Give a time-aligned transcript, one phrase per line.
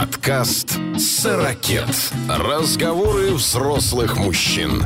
[0.00, 1.84] Подкаст «Сорокет».
[2.26, 4.84] Разговоры взрослых мужчин.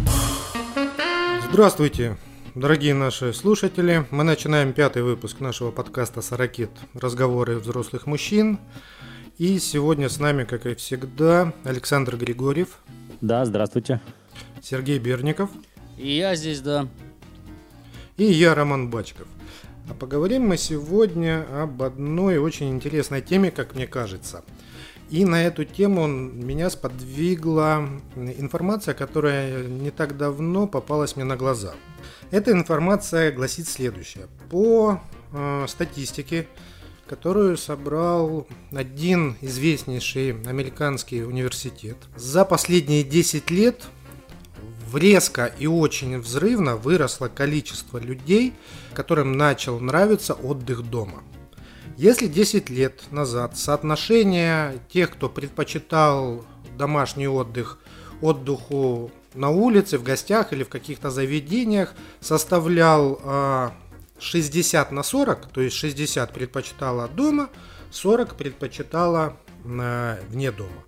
[1.48, 2.16] Здравствуйте,
[2.56, 4.04] дорогие наши слушатели.
[4.10, 6.72] Мы начинаем пятый выпуск нашего подкаста «Сорокет.
[6.94, 8.58] Разговоры взрослых мужчин».
[9.38, 12.80] И сегодня с нами, как и всегда, Александр Григорьев.
[13.20, 14.00] Да, здравствуйте.
[14.64, 15.48] Сергей Берников.
[15.96, 16.88] И я здесь, да.
[18.16, 19.28] И я, Роман Бачков.
[19.88, 24.42] А поговорим мы сегодня об одной очень интересной теме, как мне кажется.
[25.10, 31.74] И на эту тему меня сподвигла информация, которая не так давно попалась мне на глаза.
[32.30, 34.26] Эта информация гласит следующее.
[34.50, 35.00] По
[35.32, 36.48] э, статистике,
[37.06, 43.84] которую собрал один известнейший американский университет, за последние 10 лет
[44.96, 48.54] резко и очень взрывно выросло количество людей,
[48.94, 51.22] которым начал нравиться отдых дома.
[51.96, 56.44] Если 10 лет назад соотношение тех, кто предпочитал
[56.76, 57.78] домашний отдых
[58.20, 63.72] отдыху на улице, в гостях или в каких-то заведениях составлял
[64.18, 67.48] 60 а, на 40, то есть 60 предпочитала дома,
[67.90, 70.84] 40 предпочитала а, вне дома,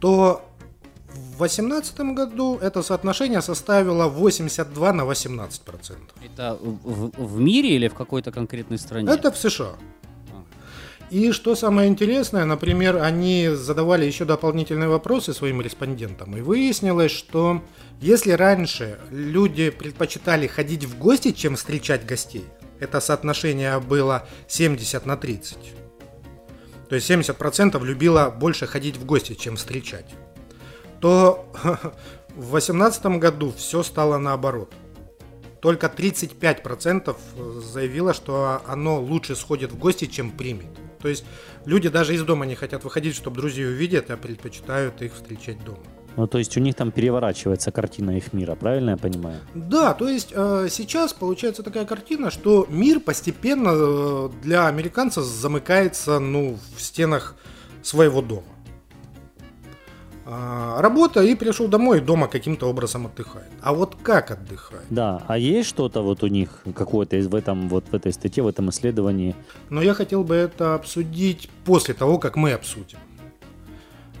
[0.00, 0.46] то
[1.08, 6.16] в 2018 году это соотношение составило 82 на 18 процентов.
[6.24, 9.10] Это в, в мире или в какой-то конкретной стране?
[9.10, 9.74] Это в США.
[11.10, 17.62] И что самое интересное, например, они задавали еще дополнительные вопросы своим респондентам, и выяснилось, что
[18.00, 22.44] если раньше люди предпочитали ходить в гости, чем встречать гостей,
[22.78, 25.58] это соотношение было 70 на 30.
[26.88, 30.06] То есть 70% любила больше ходить в гости, чем встречать
[31.00, 31.46] то
[32.28, 34.72] в 2018 году все стало наоборот.
[35.60, 37.16] Только 35%
[37.60, 40.68] заявило, что оно лучше сходит в гости, чем примет.
[41.00, 41.24] То есть
[41.64, 45.82] люди даже из дома не хотят выходить, чтобы друзей увидят, а предпочитают их встречать дома.
[46.16, 49.40] Ну, то есть у них там переворачивается картина их мира, правильно я понимаю?
[49.54, 56.18] Да, то есть э, сейчас получается такая картина, что мир постепенно э, для американцев замыкается
[56.18, 57.36] ну, в стенах
[57.82, 58.42] своего дома.
[60.32, 63.50] А, работа и пришел домой, и дома каким-то образом отдыхает.
[63.62, 64.84] А вот как отдыхает?
[64.88, 68.46] Да, а есть что-то вот у них, какое-то в этом, вот в этой статье, в
[68.46, 69.34] этом исследовании?
[69.70, 72.98] Но я хотел бы это обсудить после того, как мы обсудим.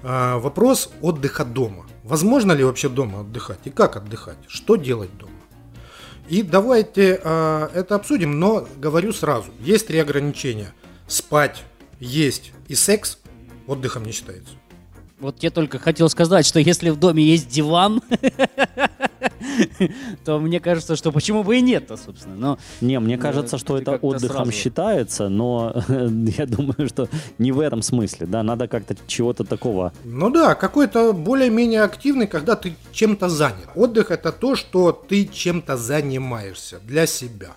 [0.02, 1.86] А, вопрос отдыха дома.
[2.02, 3.60] Возможно ли вообще дома отдыхать?
[3.66, 4.38] И как отдыхать?
[4.48, 5.30] Что делать дома?
[6.28, 9.52] И давайте а, это обсудим, но говорю сразу.
[9.60, 10.72] Есть три ограничения.
[11.06, 11.62] Спать,
[12.00, 13.18] есть и секс
[13.68, 14.54] отдыхом не считается.
[15.20, 18.00] Вот я только хотел сказать, что если в доме есть диван,
[20.24, 22.36] то мне кажется, что почему бы и нет-то, собственно.
[22.36, 24.52] Но, не, мне кажется, что это отдыхом сразу...
[24.52, 29.92] считается, но я думаю, что не в этом смысле, да, надо как-то чего-то такого.
[30.04, 33.68] Ну да, какой-то более-менее активный, когда ты чем-то занят.
[33.74, 37.50] Отдых это то, что ты чем-то занимаешься для себя.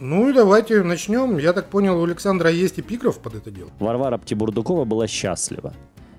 [0.00, 1.38] Ну и давайте начнем.
[1.38, 3.70] Я так понял, у Александра есть эпиграф под это дело.
[3.80, 5.74] Варвара Птибурдукова была счастлива.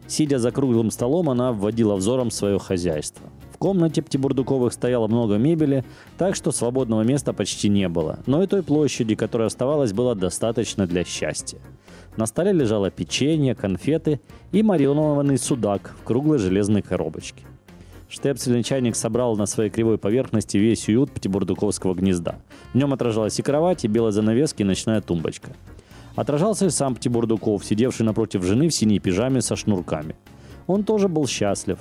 [0.10, 3.30] Сидя за круглым столом, она вводила взором свое хозяйство.
[3.54, 5.86] В комнате Птибурдуковых стояло много мебели,
[6.18, 8.18] так что свободного места почти не было.
[8.26, 11.60] Но и той площади, которая оставалась, было достаточно для счастья.
[12.18, 14.20] На столе лежало печенье, конфеты
[14.52, 17.44] и маринованный судак в круглой железной коробочке.
[18.10, 22.40] Штепсельный чайник собрал на своей кривой поверхности весь уют птибурдуковского гнезда.
[22.74, 25.52] В нем отражалась и кровать, и белая занавеска, и ночная тумбочка.
[26.16, 30.16] Отражался и сам Птибурдуков, сидевший напротив жены в синей пижаме со шнурками.
[30.68, 31.80] Он тоже был счастлив.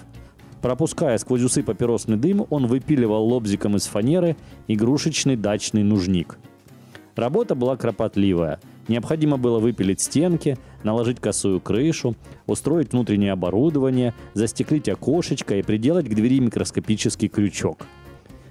[0.63, 6.39] Пропуская сквозь усы папиросный дым, он выпиливал лобзиком из фанеры игрушечный дачный нужник.
[7.17, 12.17] Работа была кропотливая– Необходимо было выпилить стенки, наложить косую крышу,
[12.47, 17.87] устроить внутреннее оборудование, застеклить окошечко и приделать к двери микроскопический крючок.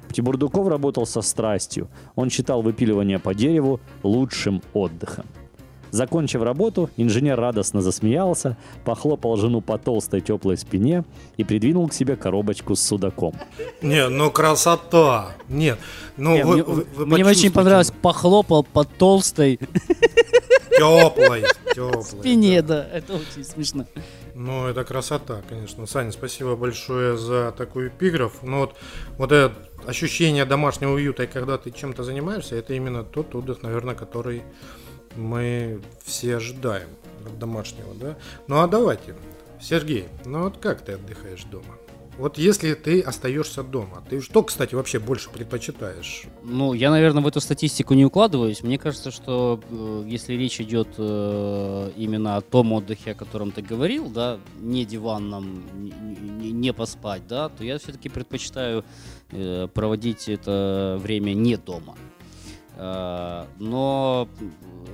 [0.08, 1.90] Птибурдуков работал со страстью.
[2.16, 5.26] Он считал выпиливание по дереву лучшим отдыхом.
[5.92, 11.04] Закончив работу, инженер радостно засмеялся, похлопал жену по толстой теплой спине
[11.38, 13.34] и придвинул к себе коробочку с судаком.
[13.82, 15.36] Не, ну красота!
[15.50, 15.80] Нет,
[16.18, 19.60] ну Не, вы, мне, вы, вы мне очень понравилось, похлопал по толстой
[20.78, 22.84] теплой, теплой спине, да.
[22.84, 23.86] да, это очень смешно.
[24.34, 25.88] Ну, это красота, конечно.
[25.88, 28.44] Саня, спасибо большое за такой эпиграф.
[28.44, 28.76] Ну вот,
[29.18, 33.96] вот это ощущение домашнего уюта, и когда ты чем-то занимаешься, это именно тот отдых, наверное,
[33.96, 34.44] который
[35.18, 36.90] мы все ожидаем
[37.26, 38.18] от домашнего, да?
[38.48, 39.16] Ну а давайте,
[39.60, 41.76] Сергей, ну вот как ты отдыхаешь дома?
[42.18, 46.24] Вот если ты остаешься дома, ты что, кстати, вообще больше предпочитаешь?
[46.44, 48.64] Ну, я, наверное, в эту статистику не укладываюсь.
[48.64, 53.62] Мне кажется, что э, если речь идет э, именно о том отдыхе, о котором ты
[53.62, 58.84] говорил, да, не диванном, не, не, поспать, да, то я все-таки предпочитаю
[59.30, 61.96] э, проводить это время не дома.
[62.78, 64.30] Э, но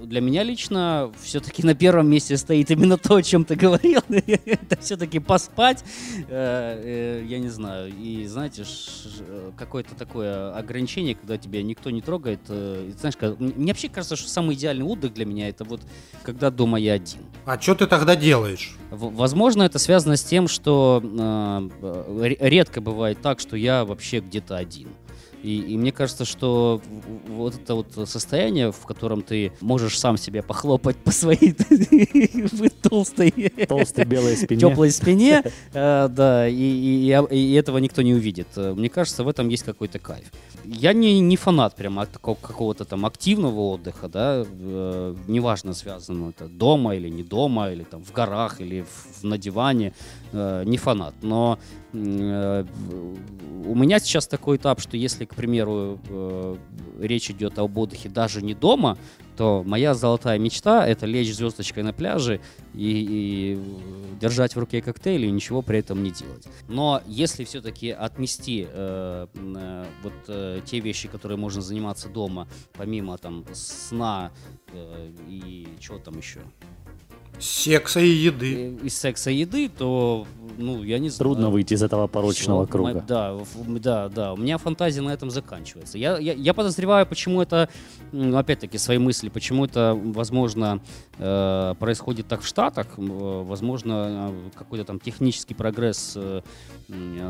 [0.04, 4.02] для меня лично все-таки на первом месте стоит именно то, о чем ты говорил.
[4.10, 5.84] Это все-таки поспать,
[6.30, 7.94] э, э, я не знаю.
[7.94, 8.64] И знаете,
[9.58, 12.40] какое-то такое ограничение, когда тебя никто не трогает.
[12.48, 15.82] Знаешь, мне вообще кажется, что самый идеальный отдых для меня это вот
[16.24, 17.22] когда дома я один.
[17.46, 18.76] А что ты тогда делаешь?
[18.92, 21.02] Возможно, это связано с тем, что
[22.40, 24.90] редко бывает так, что я вообще где-то один.
[25.44, 26.82] И, и мне кажется, что
[27.28, 31.54] вот это вот состояние, в котором ты можешь сам себе похлопать по своей
[32.82, 33.32] толстой,
[33.68, 35.44] толстой белой спине, теплой спине,
[35.74, 38.48] э, да, и, и, этого никто не увидит.
[38.56, 40.32] Мне кажется, в этом есть какой-то кайф.
[40.64, 46.96] Я не, не фанат прямо какого-то там активного отдыха, да, э, неважно, связано это дома
[46.96, 49.94] или не дома, или там в горах, или в, на диване,
[50.34, 51.16] э, не фанат.
[51.22, 51.60] Но
[51.94, 52.66] э,
[53.66, 56.58] у меня сейчас такой этап, что если, к примеру, э,
[57.00, 58.98] речь идет об отдыхе даже не дома,
[59.38, 62.40] то моя золотая мечта это лечь звездочкой на пляже
[62.74, 66.46] и, и держать в руке коктейль и ничего при этом не делать.
[66.68, 73.18] Но если все-таки отнести э, э, вот э, те вещи, которые можно заниматься дома, помимо
[73.18, 74.32] там сна
[74.72, 76.42] э, и чего там еще,
[77.40, 78.78] Секса и еды.
[78.84, 80.26] Из секса и еды, то,
[80.58, 81.32] ну, я не знаю.
[81.32, 82.94] Трудно выйти из этого порочного Все, круга.
[82.94, 83.38] Мы, да,
[83.80, 84.34] да, да.
[84.34, 85.98] У меня фантазия на этом заканчивается.
[85.98, 87.70] Я, я, я подозреваю, почему это,
[88.12, 90.80] ну, опять-таки, свои мысли, почему это, возможно,
[91.18, 92.88] э, происходит так в Штатах.
[92.98, 96.42] Возможно, какой-то там технический прогресс э,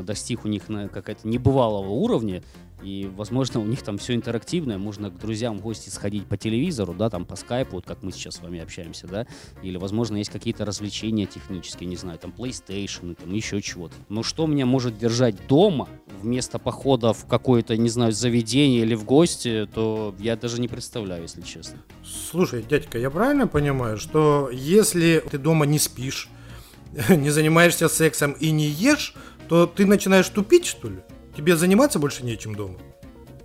[0.04, 2.44] достиг у них на какая-то небывалого уровня,
[2.84, 6.94] и, возможно, у них там все интерактивное, можно к друзьям в гости сходить по телевизору,
[6.94, 9.28] да, там по скайпу, вот как мы сейчас с вами общаемся, да,
[9.62, 13.96] или, возможно, есть какие-то развлечения технические, не знаю, там PlayStation, там еще чего-то.
[14.10, 15.88] Но что меня может держать дома
[16.22, 21.24] вместо похода в какое-то, не знаю, заведение или в гости, то я даже не представляю,
[21.24, 21.80] если честно.
[22.04, 26.30] Слушай, дядька, я правильно понимаю, что если ты дома не спишь,
[27.10, 29.16] не занимаешься сексом и не ешь,
[29.48, 30.98] то ты начинаешь тупить, что ли?
[31.36, 32.76] Тебе заниматься больше нечем дома?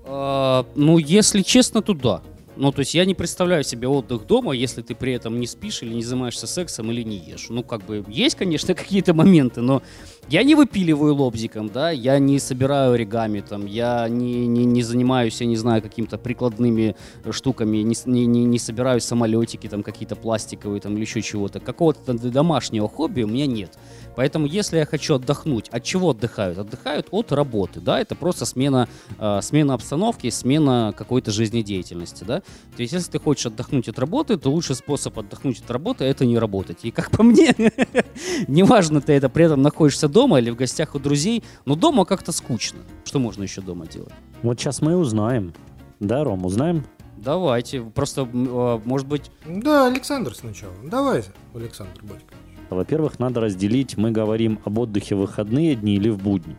[0.05, 2.23] А, ну, если честно, то да.
[2.59, 5.81] Ну, то есть я не представляю себе отдых дома, если ты при этом не спишь
[5.85, 7.47] или не занимаешься сексом или не ешь.
[7.51, 9.81] Ну, как бы есть, конечно, какие-то моменты, но
[10.29, 15.41] я не выпиливаю лобзиком, да, я не собираю оригами, там, я не, не, не занимаюсь,
[15.41, 16.97] я не знаю, какими-то прикладными
[17.31, 21.61] штуками, не, не, не, собираю самолетики, там, какие-то пластиковые, там, или еще чего-то.
[21.61, 23.79] Какого-то домашнего хобби у меня нет.
[24.19, 26.59] Поэтому, если я хочу отдохнуть, от чего отдыхают?
[26.59, 32.41] Отдыхают от работы, да, это просто смена, э, смена обстановки, смена какой-то жизнедеятельности, да.
[32.41, 36.27] То есть, если ты хочешь отдохнуть от работы, то лучший способ отдохнуть от работы– это
[36.27, 36.79] не работать.
[36.83, 37.55] И как по мне,
[38.49, 42.33] неважно, ты это при этом находишься дома или в гостях у друзей, но дома как-то
[42.33, 42.81] скучно.
[43.05, 44.13] Что можно еще дома делать?
[44.43, 45.55] Вот сейчас мы узнаем.
[46.01, 46.85] Да, Ром, узнаем?
[47.19, 47.83] Давайте.
[47.83, 49.31] Просто, э, может быть...
[49.47, 50.75] Да, Александр сначала.
[50.83, 51.23] Давай,
[51.55, 52.48] Александр Батькович.
[52.71, 56.57] Во-первых, надо разделить, мы говорим об отдыхе в выходные дни или в будни.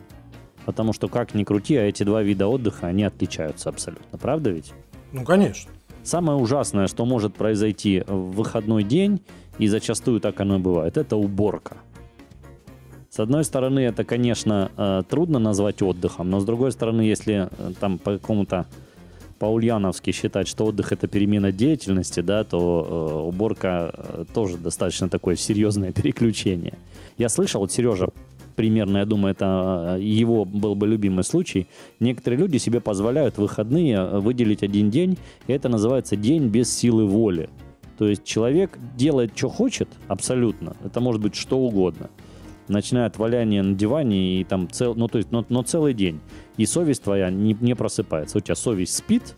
[0.64, 4.18] Потому что, как ни крути, а эти два вида отдыха, они отличаются абсолютно.
[4.18, 4.72] Правда ведь?
[5.12, 5.70] Ну, конечно.
[6.02, 9.22] Самое ужасное, что может произойти в выходной день,
[9.58, 11.76] и зачастую так оно и бывает, это уборка.
[13.10, 17.72] С одной стороны, это, конечно, э, трудно назвать отдыхом, но с другой стороны, если э,
[17.78, 18.66] там по какому-то
[19.40, 25.34] по-ульяновски считать, что отдых это перемена деятельности, да, то э, уборка э, тоже достаточно такое
[25.34, 26.74] серьезное переключение.
[27.18, 28.10] Я слышал, вот Сережа
[28.54, 31.66] примерно, я думаю, это э, его был бы любимый случай.
[32.00, 35.16] Некоторые люди себе позволяют в выходные э, выделить один день,
[35.46, 37.48] и это называется день без силы воли.
[37.96, 40.76] То есть человек делает, что хочет, абсолютно.
[40.84, 42.10] Это может быть что угодно
[42.70, 46.20] начиная от валяния на диване и там цел, ну то есть, но, но целый день.
[46.56, 48.38] И совесть твоя не, не просыпается.
[48.38, 49.36] У тебя совесть спит,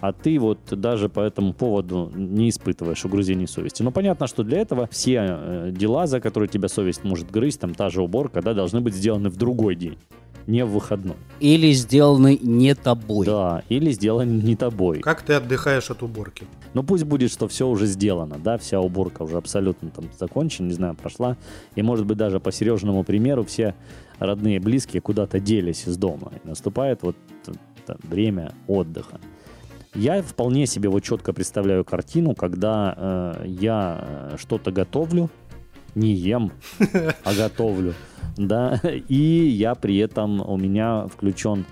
[0.00, 3.82] а ты вот даже по этому поводу не испытываешь угрызений совести.
[3.82, 7.74] Но понятно, что для этого все э, дела, за которые тебя совесть может грызть, там
[7.74, 9.98] та же уборка, да, должны быть сделаны в другой день
[10.46, 11.16] не в выходной.
[11.40, 13.26] Или сделаны не тобой.
[13.26, 15.00] Да, или сделаны не тобой.
[15.00, 16.46] Как ты отдыхаешь от уборки?
[16.74, 20.74] Ну пусть будет, что все уже сделано, да, вся уборка уже абсолютно там закончена, не
[20.74, 21.36] знаю, прошла.
[21.74, 23.74] И может быть даже по Сережному примеру все
[24.18, 26.32] родные, близкие куда-то делись из дома.
[26.42, 27.16] И наступает вот
[27.84, 29.20] это время отдыха.
[29.94, 33.98] Я вполне себе вот четко представляю картину, когда э, я
[34.32, 35.28] э, что-то готовлю,
[35.94, 36.52] не ем,
[37.24, 37.94] а готовлю.
[38.36, 41.66] Да, и я при этом, у меня включен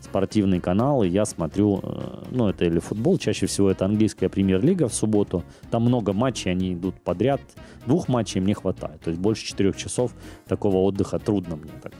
[0.00, 4.88] спортивный канал, и я смотрю, э, ну, это или футбол, чаще всего это английская премьер-лига
[4.88, 5.44] в субботу.
[5.70, 7.40] Там много матчей, они идут подряд.
[7.86, 9.00] Двух матчей мне хватает.
[9.02, 10.14] То есть больше четырех часов
[10.48, 11.92] такого отдыха трудно мне так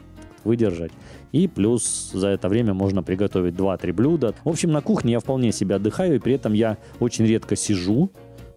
[0.45, 0.93] выдержать.
[1.33, 4.35] И плюс за это время можно приготовить 2-3 блюда.
[4.45, 8.11] В общем, на кухне я вполне себя отдыхаю, и при этом я очень редко сижу.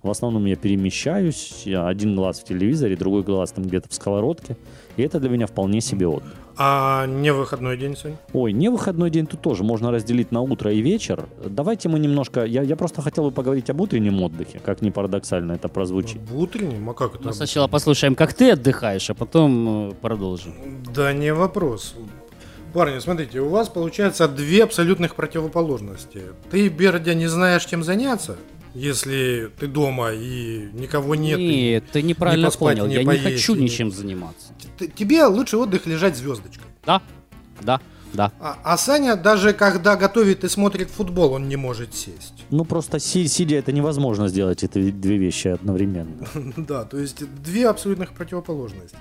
[0.04, 4.58] В основном я перемещаюсь, я один глаз в телевизоре, другой глаз там где-то в сковородке.
[4.98, 6.34] И это для меня вполне себе отдых.
[6.58, 8.18] А не выходной день сегодня?
[8.34, 11.26] Ой, не выходной день тут тоже можно разделить на утро и вечер.
[11.46, 12.44] Давайте мы немножко...
[12.44, 16.22] Я, я просто хотел бы поговорить об утреннем отдыхе, как ни парадоксально это прозвучит.
[16.30, 16.90] В утреннем?
[16.90, 17.24] А как это?
[17.24, 20.54] Мы сначала послушаем, как ты отдыхаешь, а потом э, продолжим.
[20.94, 21.96] Да не вопрос.
[22.74, 26.24] Парни, смотрите, у вас получается две абсолютных противоположности.
[26.50, 28.36] Ты, Бердя, не знаешь, чем заняться,
[28.74, 31.40] если ты дома и никого нет.
[31.40, 32.88] и Нет, ты неправильно поспать, понял.
[32.88, 34.54] не Я не поесть, хочу не- ничем заниматься.
[34.96, 36.66] Тебе лучше отдых лежать звездочкой.
[36.86, 37.02] Да,
[37.62, 37.80] да,
[38.14, 38.32] да.
[38.40, 42.44] А, а Саня, даже когда готовит и смотрит футбол, он не может сесть.
[42.50, 46.28] Ну, просто си- сидя это невозможно сделать, эти две вещи одновременно.
[46.58, 48.98] Да, то есть две абсолютных противоположности.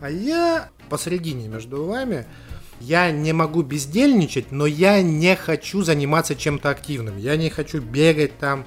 [0.00, 2.26] А я посередине между вами.
[2.80, 7.16] Я не могу бездельничать, но я не хочу заниматься чем-то активным.
[7.16, 8.66] Я не хочу бегать там,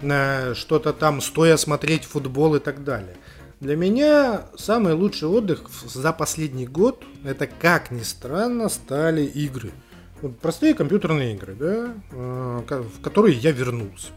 [0.00, 3.16] что-то там, стоя смотреть футбол и так далее.
[3.60, 9.72] Для меня самый лучший отдых за последний год, это, как ни странно, стали игры.
[10.40, 14.08] Простые компьютерные игры, да, э, в которые я вернулся.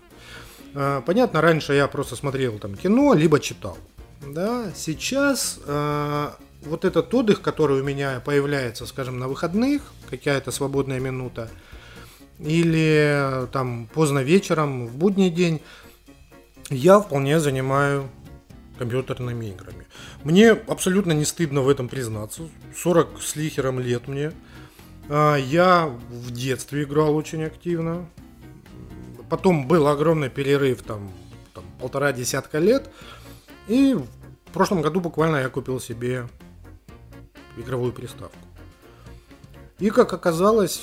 [0.76, 3.78] Э, Понятно, раньше я просто смотрел там кино, либо читал.
[4.28, 6.30] Да, сейчас э,
[6.64, 11.50] вот этот отдых, который у меня появляется, скажем, на выходных, какая-то свободная минута,
[12.44, 15.62] или э, там поздно вечером, в будний день,
[16.70, 18.10] я вполне занимаю
[18.78, 19.86] компьютерными играми.
[20.24, 22.50] Мне абсолютно не стыдно в этом признаться.
[22.76, 24.32] 40 с лихером лет мне.
[25.08, 28.08] А, Я в детстве играл очень активно.
[29.30, 31.12] Потом был огромный перерыв, там,
[31.54, 32.90] там полтора десятка лет.
[33.68, 36.28] И в прошлом году буквально я купил себе
[37.58, 38.38] игровую приставку.
[39.80, 40.82] И как оказалось,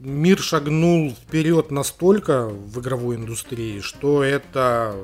[0.00, 4.94] мир шагнул вперед настолько в игровой индустрии, что это,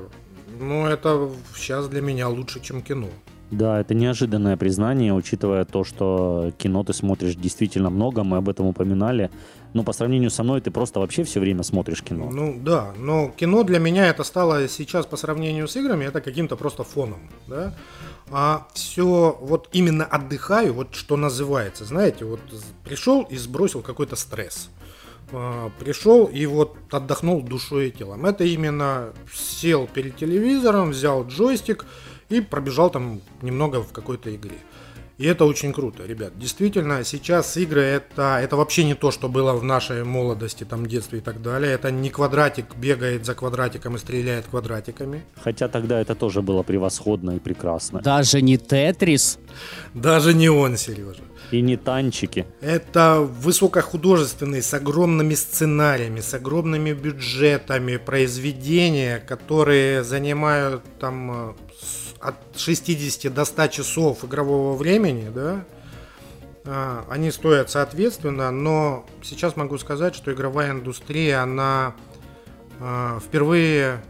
[0.59, 3.09] ну, это сейчас для меня лучше, чем кино.
[3.51, 8.65] Да, это неожиданное признание, учитывая то, что кино ты смотришь действительно много, мы об этом
[8.65, 9.29] упоминали.
[9.73, 12.29] Но по сравнению со мной ты просто вообще все время смотришь кино.
[12.31, 16.55] Ну да, но кино для меня это стало сейчас по сравнению с играми, это каким-то
[16.55, 17.73] просто фоном, да.
[18.31, 22.39] А все вот именно отдыхаю, вот что называется, знаете, вот
[22.83, 24.69] пришел и сбросил какой-то стресс.
[25.31, 28.25] А, Пришел и вот отдохнул душой и телом.
[28.25, 31.85] Это именно сел перед телевизором, взял джойстик
[32.29, 34.57] и пробежал там немного в какой-то игре.
[35.19, 36.37] И это очень круто, ребят.
[36.39, 41.19] Действительно, сейчас игры это, это вообще не то, что было в нашей молодости, там, детстве
[41.19, 41.71] и так далее.
[41.73, 45.23] Это не квадратик бегает за квадратиком и стреляет квадратиками.
[45.35, 48.01] Хотя тогда это тоже было превосходно и прекрасно.
[48.01, 49.37] Даже не Тетрис.
[49.93, 51.21] Даже не он, Сережа.
[51.51, 52.47] И не танчики.
[52.61, 61.53] Это высокохудожественные, с огромными сценариями, с огромными бюджетами произведения, которые занимают там э,
[62.23, 65.65] от 60 до 100 часов игрового времени, да.
[66.65, 71.95] А, Они стоят соответственно, но сейчас могу сказать, что игровая индустрия, она
[72.79, 74.01] а, впервые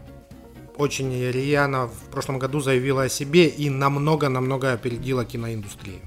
[0.76, 6.00] очень рьяно в прошлом году заявила о себе и намного-намного опередила киноиндустрию.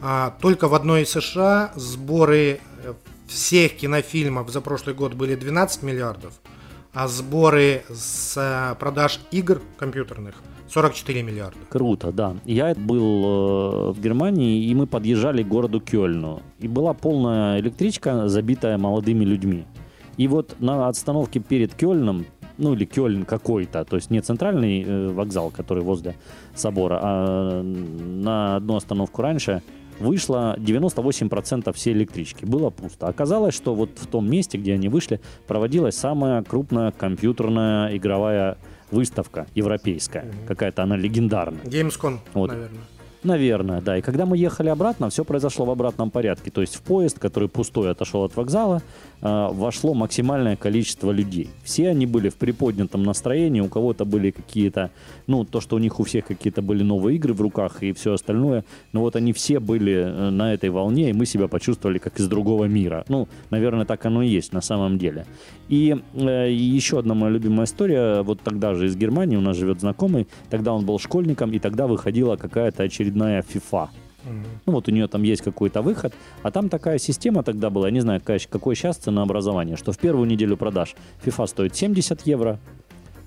[0.00, 2.94] А, Только в одной из США сборы э,
[3.28, 6.32] всех кинофильмов за прошлый год были 12 миллиардов,
[6.92, 10.34] а сборы с э, продаж игр компьютерных
[10.72, 11.58] 44 миллиарда.
[11.68, 12.34] Круто, да.
[12.46, 16.40] Я был э, в Германии, и мы подъезжали к городу Кёльну.
[16.60, 19.64] И была полная электричка, забитая молодыми людьми.
[20.16, 22.24] И вот на остановке перед Кёльном,
[22.56, 26.16] ну или Кёльн какой-то, то есть не центральный э, вокзал, который возле
[26.54, 29.62] собора, а на одну остановку раньше,
[29.98, 32.46] вышло 98% всей электрички.
[32.46, 33.08] Было пусто.
[33.08, 38.56] Оказалось, что вот в том месте, где они вышли, проводилась самая крупная компьютерная игровая
[38.92, 40.26] выставка европейская.
[40.46, 41.62] Какая-то она легендарная.
[41.64, 42.50] Gamescom, Вот.
[42.50, 42.80] наверное.
[43.24, 43.98] Наверное, да.
[43.98, 46.50] И когда мы ехали обратно, все произошло в обратном порядке.
[46.50, 48.82] То есть в поезд, который пустой отошел от вокзала,
[49.20, 51.48] э, вошло максимальное количество людей.
[51.62, 54.90] Все они были в приподнятом настроении, у кого-то были какие-то,
[55.28, 58.14] ну, то, что у них у всех какие-то были новые игры в руках и все
[58.14, 58.64] остальное.
[58.92, 62.26] Но вот они все были э, на этой волне, и мы себя почувствовали как из
[62.26, 63.04] другого мира.
[63.08, 65.26] Ну, наверное, так оно и есть на самом деле.
[65.68, 69.80] И э, еще одна моя любимая история, вот тогда же из Германии, у нас живет
[69.80, 73.88] знакомый, тогда он был школьником, и тогда выходила какая-то очередная FIFA.
[74.66, 77.92] Ну вот у нее там есть какой-то выход, а там такая система тогда была, я
[77.92, 82.60] не знаю, какая, какое сейчас ценообразование, что в первую неделю продаж FIFA стоит 70 евро,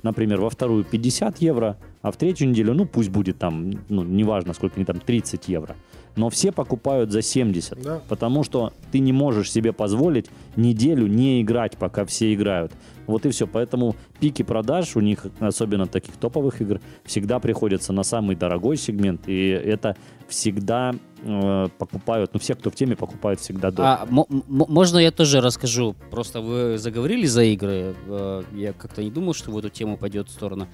[0.03, 4.53] например, во вторую 50 евро, а в третью неделю, ну пусть будет там, ну неважно
[4.53, 5.75] сколько они там, 30 евро.
[6.15, 8.01] Но все покупают за 70, Да.
[8.07, 12.71] потому что ты не можешь себе позволить неделю не играть, пока все играют.
[13.05, 13.45] Вот и все.
[13.47, 19.27] Поэтому пики продаж у них, особенно таких топовых игр, всегда приходятся на самый дорогой сегмент.
[19.27, 19.95] И это
[20.27, 23.99] всегда э, покупают, ну все, кто в теме, покупают всегда дорого.
[24.01, 24.07] А
[24.47, 25.95] можно я тоже расскажу?
[26.11, 27.93] Просто вы заговорили за игры.
[28.07, 30.67] э, Я как-то не думал, что в эту тему пойдет сторону.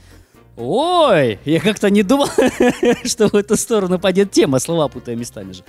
[0.63, 2.27] Ой, я как-то не думал,
[3.03, 5.63] что в эту сторону пойдет тема, слова путая местами же.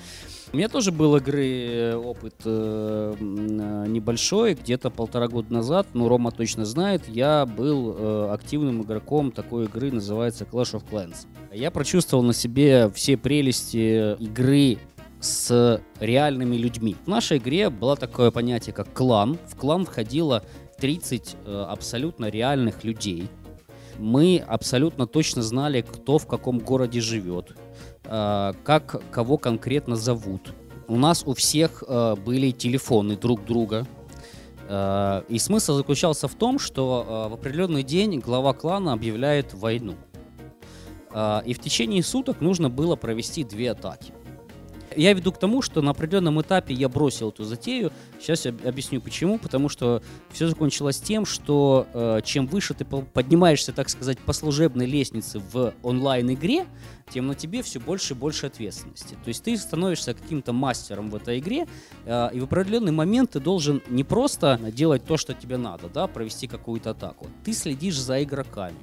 [0.53, 6.09] У меня тоже был игры э, опыт э, э, небольшой, где-то полтора года назад, ну,
[6.09, 11.27] Рома точно знает, я был э, активным игроком такой игры, называется Clash of Clans.
[11.55, 14.77] Я прочувствовал на себе все прелести игры
[15.21, 16.97] с реальными людьми.
[17.07, 19.39] В нашей игре было такое понятие, как клан.
[19.47, 20.45] В клан входило
[20.79, 23.31] 30 э, абсолютно реальных людей.
[23.99, 27.57] Мы абсолютно точно знали, кто в каком городе живет,
[28.05, 30.55] э, как кого конкретно зовут.
[30.89, 33.87] У нас у всех э, были телефоны друг друга.
[34.69, 39.95] Э, И смысл заключался в том, что в определенный день глава клана объявляет войну.
[41.45, 44.15] И в течение суток нужно было провести две атаки.
[44.97, 47.93] Я веду к тому, что на определенном этапе я бросил эту затею.
[48.21, 49.39] Сейчас я об- объясню почему.
[49.39, 54.33] Потому что все закончилось тем, что э, чем выше ты по- поднимаешься, так сказать, по
[54.33, 56.67] служебной лестнице в онлайн-игре,
[57.13, 59.15] тем на тебе все больше и больше ответственности.
[59.23, 61.67] То есть ты становишься каким-то мастером в этой игре,
[62.07, 66.07] э, и в определенный момент ты должен не просто делать то, что тебе надо, да,
[66.07, 67.27] провести какую-то атаку.
[67.45, 68.77] Ты следишь за игроками.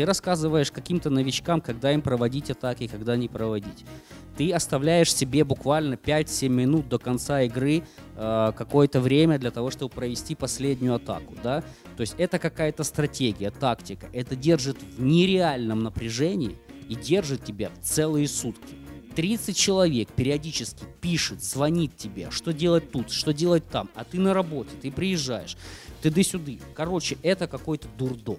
[0.00, 3.84] Ты рассказываешь каким-то новичкам, когда им проводить атаки, когда не проводить.
[4.34, 7.82] Ты оставляешь себе буквально 5-7 минут до конца игры
[8.16, 11.62] э, какое-то время для того, чтобы провести последнюю атаку, да?
[11.98, 14.08] То есть это какая-то стратегия, тактика.
[14.14, 16.56] Это держит в нереальном напряжении
[16.88, 18.76] и держит тебя целые сутки.
[19.14, 24.32] 30 человек периодически пишет, звонит тебе, что делать тут, что делать там, а ты на
[24.32, 25.58] работе, ты приезжаешь,
[26.00, 26.52] ты да сюда.
[26.74, 28.38] Короче, это какой-то дурдом.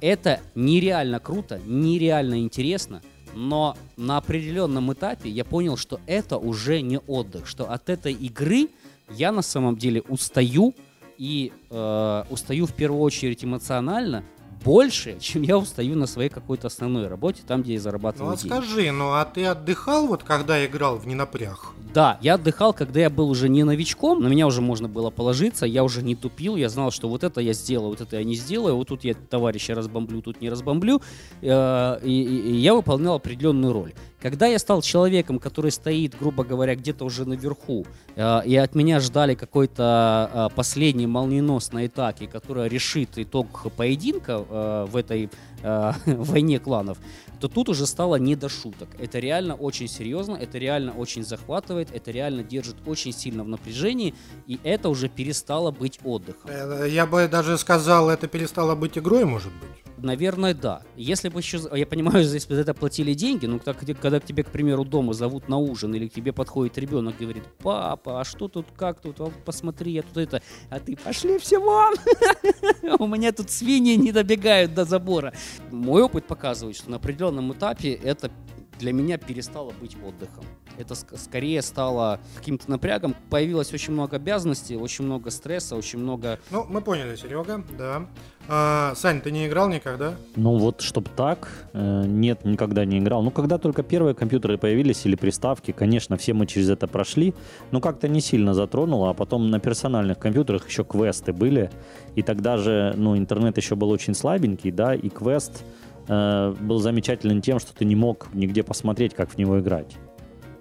[0.00, 3.02] Это нереально круто, нереально интересно,
[3.34, 8.68] но на определенном этапе я понял, что это уже не отдых, что от этой игры
[9.10, 10.74] я на самом деле устаю
[11.18, 14.24] и э, устаю в первую очередь эмоционально
[14.66, 18.36] больше, чем я устаю на своей какой-то основной работе, там, где я Ну зарабатываю а
[18.36, 18.48] деньги.
[18.52, 21.72] скажи, ну а ты отдыхал вот когда играл в ненапряг?
[21.94, 25.66] Да, я отдыхал, когда я был уже не новичком, на меня уже можно было положиться,
[25.66, 28.34] я уже не тупил, я знал, что вот это я сделаю, вот это я не
[28.34, 31.00] сделаю, вот тут я товарища разбомблю, тут не разбомблю,
[31.42, 33.94] э, и, и- и я выполнял определенную роль.
[34.20, 38.98] Когда я стал человеком, который стоит, грубо говоря, где-то уже наверху, э, и от меня
[39.00, 45.28] ждали какой-то э, последней молниеносной атаки, которая решит итог поединка э, в этой
[45.62, 46.98] э, войне кланов,
[47.40, 48.88] то тут уже стало не до шуток.
[48.98, 54.14] Это реально очень серьезно, это реально очень захватывает, это реально держит очень сильно в напряжении,
[54.46, 56.50] и это уже перестало быть отдыхом.
[56.50, 59.85] Э, Я бы даже сказал, это перестало быть игрой, может быть.
[59.98, 60.82] Наверное, да.
[60.96, 64.44] Если бы еще, я понимаю, если за это платили деньги, но так, когда к тебе,
[64.44, 68.24] к примеру, дома зовут на ужин, или к тебе подходит ребенок и говорит, папа, а
[68.24, 71.94] что тут, как тут, А посмотри, я тут это, а ты пошли все вон,
[72.98, 75.32] у меня тут свиньи не добегают до забора.
[75.70, 78.30] Мой опыт показывает, что на определенном этапе это
[78.78, 80.44] для меня перестало быть отдыхом.
[80.78, 83.14] Это ск- скорее стало каким-то напрягом.
[83.30, 88.06] Появилось очень много обязанностей, очень много стресса, очень много Ну, мы поняли, Серега, да.
[88.48, 90.14] А, Сань, ты не играл никогда?
[90.36, 93.22] Ну вот, чтоб так, э, нет, никогда не играл.
[93.22, 97.34] Ну, когда только первые компьютеры появились или приставки, конечно, все мы через это прошли,
[97.72, 101.70] но как-то не сильно затронуло, а потом на персональных компьютерах еще квесты были,
[102.14, 105.64] и тогда же, ну, интернет еще был очень слабенький, да, и квест
[106.08, 109.96] э, был замечателен тем, что ты не мог нигде посмотреть, как в него играть.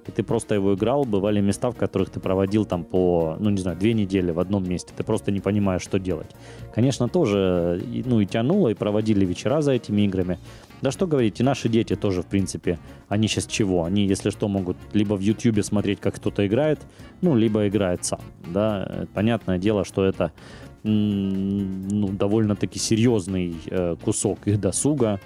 [0.07, 3.57] И ты просто его играл, бывали места, в которых ты проводил там по, ну не
[3.57, 6.29] знаю, две недели в одном месте, ты просто не понимаешь, что делать.
[6.73, 10.37] Конечно, тоже, ну и тянуло, и проводили вечера за этими играми.
[10.81, 12.77] Да что говорить, и наши дети тоже, в принципе,
[13.07, 13.85] они сейчас чего?
[13.85, 16.79] Они, если что, могут либо в Ютьюбе смотреть, как кто-то играет,
[17.21, 19.07] ну, либо играет сам, да.
[19.13, 20.31] Понятное дело, что это
[20.83, 25.19] ну, довольно-таки серьезный э, кусок их досуга,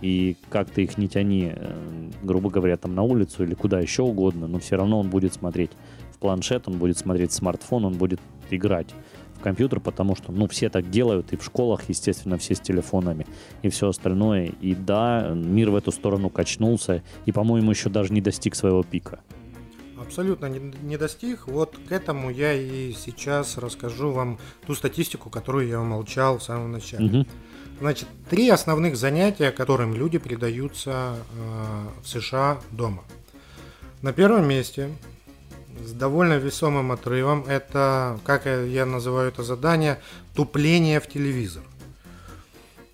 [0.00, 4.02] и как ты их не тяни, э, грубо говоря, там на улицу или куда еще
[4.02, 5.70] угодно, но все равно он будет смотреть
[6.12, 8.88] в планшет, он будет смотреть в смартфон, он будет играть
[9.34, 13.26] в компьютер, потому что, ну, все так делают, и в школах, естественно, все с телефонами,
[13.62, 14.52] и все остальное.
[14.60, 19.20] И да, мир в эту сторону качнулся, и, по-моему, еще даже не достиг своего пика.
[20.00, 21.46] абсолютно не, не достиг.
[21.46, 26.72] Вот к этому я и сейчас расскажу вам ту статистику, которую я умолчал в самом
[26.72, 27.04] начале.
[27.04, 27.26] Мгм.
[27.80, 33.04] Значит, три основных занятия, которым люди предаются э, в США дома.
[34.02, 34.90] На первом месте
[35.82, 39.98] с довольно весомым отрывом это, как я- называю это задание,
[40.34, 41.62] тупление в телевизор.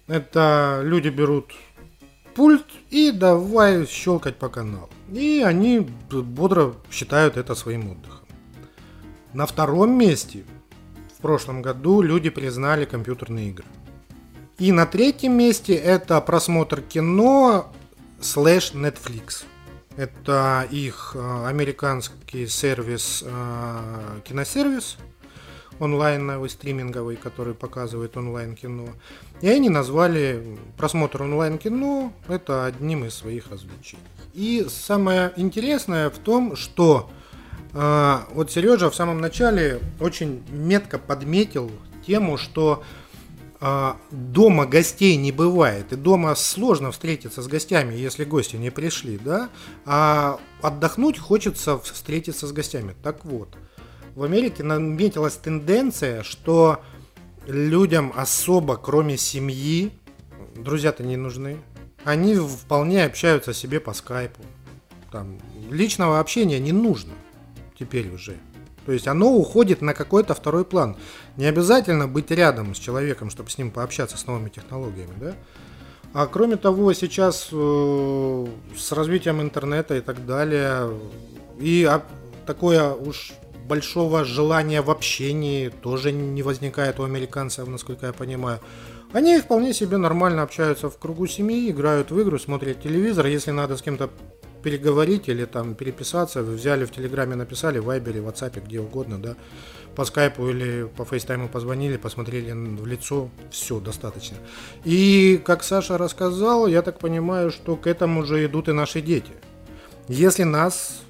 [0.06, 1.52] Это люди берут
[2.36, 4.88] пульт и давай щелкать по каналу.
[5.12, 5.80] И они
[6.12, 8.26] бодро считают это своим отдыхом.
[9.32, 10.44] На втором месте
[11.18, 13.66] в прошлом году люди признали компьютерные игры.
[14.58, 17.72] И на третьем месте это просмотр кино
[18.20, 19.44] слэш Netflix.
[19.96, 24.96] Это их э, американский сервис, э, киносервис
[25.78, 28.88] онлайновый, стриминговый, который показывает онлайн-кино.
[29.42, 34.02] И они назвали просмотр онлайн-кино это одним из своих развлечений.
[34.32, 37.10] И самое интересное в том, что
[37.74, 41.70] э, вот Сережа в самом начале очень метко подметил
[42.06, 42.82] тему, что
[43.60, 49.48] дома гостей не бывает, и дома сложно встретиться с гостями, если гости не пришли, да,
[49.84, 52.94] а отдохнуть хочется встретиться с гостями.
[53.02, 53.56] Так вот,
[54.14, 56.80] в Америке наметилась тенденция, что
[57.46, 59.92] людям особо, кроме семьи,
[60.56, 61.58] друзья-то не нужны,
[62.04, 64.42] они вполне общаются себе по скайпу.
[65.10, 65.38] Там,
[65.70, 67.12] личного общения не нужно
[67.78, 68.36] теперь уже.
[68.86, 70.96] То есть оно уходит на какой-то второй план.
[71.36, 75.34] Не обязательно быть рядом с человеком, чтобы с ним пообщаться с новыми технологиями, да?
[76.14, 78.46] А кроме того, сейчас э,
[78.76, 80.90] с развитием интернета и так далее,
[81.58, 81.90] и
[82.46, 83.32] такое уж
[83.66, 88.60] большого желания в общении тоже не возникает у американцев, насколько я понимаю.
[89.12, 93.26] Они вполне себе нормально общаются в кругу семьи, играют в игры, смотрят телевизор.
[93.26, 94.10] Если надо с кем-то
[94.66, 99.36] переговорить или там переписаться, взяли в Телеграме, написали, в Вайбере, в WhatsApp, где угодно, да,
[99.94, 104.38] по скайпу или по фейстайму позвонили, посмотрели в лицо, все, достаточно.
[104.82, 109.30] И, как Саша рассказал, я так понимаю, что к этому же идут и наши дети.
[110.08, 111.00] Если нас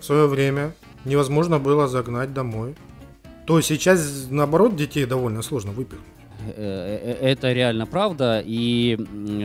[0.00, 0.74] в свое время
[1.06, 2.76] невозможно было загнать домой,
[3.46, 6.15] то сейчас, наоборот, детей довольно сложно выпихнуть.
[6.44, 8.42] Э, э, Это реально правда.
[8.44, 8.96] И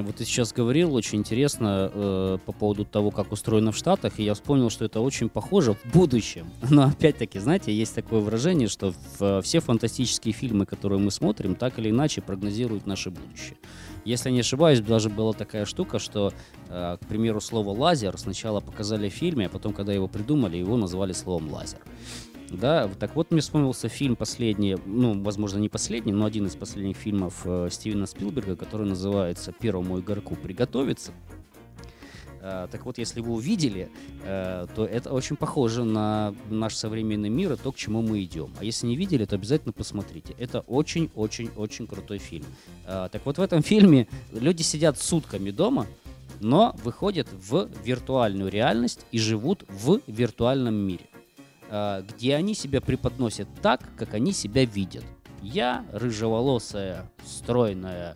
[0.03, 4.23] вот ты сейчас говорил очень интересно э, по поводу того, как устроено в Штатах, и
[4.23, 6.47] я вспомнил, что это очень похоже в будущем.
[6.69, 11.79] Но опять-таки, знаете, есть такое выражение, что в- все фантастические фильмы, которые мы смотрим, так
[11.79, 13.57] или иначе прогнозируют наше будущее.
[14.03, 16.33] Если не ошибаюсь, даже была такая штука, что,
[16.69, 20.75] э, к примеру, слово «лазер» сначала показали в фильме, а потом, когда его придумали, его
[20.77, 21.79] назвали словом «лазер».
[22.51, 26.97] Да, так вот мне вспомнился фильм последний, ну, возможно, не последний, но один из последних
[26.97, 31.13] фильмов э, Стивена Спилберга, который называется «Первому игроку приготовиться».
[32.41, 33.89] Э, так вот, если вы увидели,
[34.23, 38.51] э, то это очень похоже на наш современный мир и то, к чему мы идем.
[38.59, 40.35] А если не видели, то обязательно посмотрите.
[40.37, 42.45] Это очень-очень-очень крутой фильм.
[42.85, 45.87] Э, так вот, в этом фильме люди сидят сутками дома,
[46.41, 51.10] но выходят в виртуальную реальность и живут в виртуальном мире
[51.71, 55.05] где они себя преподносят так, как они себя видят.
[55.41, 58.15] Я рыжеволосая, стройная,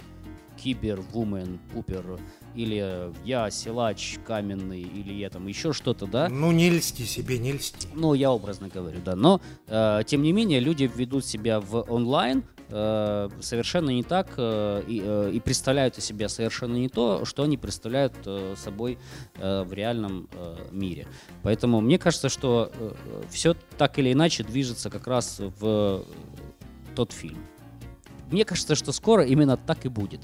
[0.58, 2.20] кибервумен, пупер,
[2.56, 6.30] или я силач каменный, или я там еще что-то, да?
[6.30, 7.88] Ну, не льсти себе, не льсти.
[7.94, 9.15] Ну, я образно говорю, да.
[9.15, 14.84] Но, э, тем не менее, люди ведут себя в онлайн э, совершенно не так э,
[14.88, 18.13] и, э, и представляют из себя совершенно не то, что они представляют
[18.56, 18.97] собой
[19.38, 20.30] в реальном
[20.71, 21.08] мире.
[21.43, 22.71] Поэтому мне кажется, что
[23.30, 26.04] все так или иначе движется как раз в
[26.95, 27.39] тот фильм.
[28.32, 30.21] Мне кажется, что скоро именно так и будет.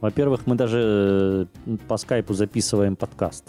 [0.00, 1.48] Во-первых, мы даже
[1.86, 3.44] по скайпу записываем подкаст.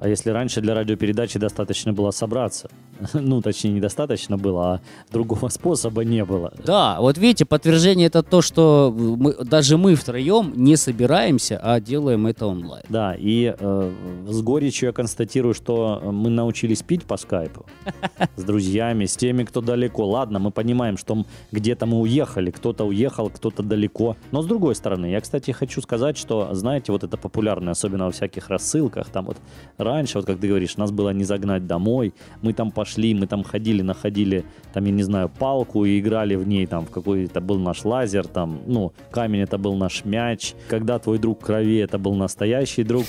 [0.00, 2.68] А если раньше для радиопередачи достаточно было собраться,
[3.14, 6.52] ну, точнее, недостаточно было, а другого способа не было.
[6.64, 12.26] Да, вот видите, подтверждение это то, что мы, даже мы втроем не собираемся, а делаем
[12.26, 12.84] это онлайн.
[12.88, 13.92] Да, и э,
[14.28, 17.66] с горечью я констатирую, что мы научились пить по скайпу
[18.36, 20.06] с друзьями, с теми, кто далеко.
[20.06, 24.16] Ладно, мы понимаем, что где-то мы уехали, кто-то уехал, кто-то далеко.
[24.30, 28.10] Но с другой стороны, я, кстати, хочу сказать, что, знаете, вот это популярно, особенно во
[28.10, 29.36] всяких рассылках, там вот
[29.78, 33.42] раньше, вот как ты говоришь, нас было не загнать домой, мы там пошли, мы там
[33.42, 37.58] ходили, находили, там, я не знаю, палку и играли в ней, там, в какой-то был
[37.58, 42.14] наш лазер, там, ну, камень это был наш мяч, когда твой друг крови, это был
[42.14, 43.04] настоящий друг,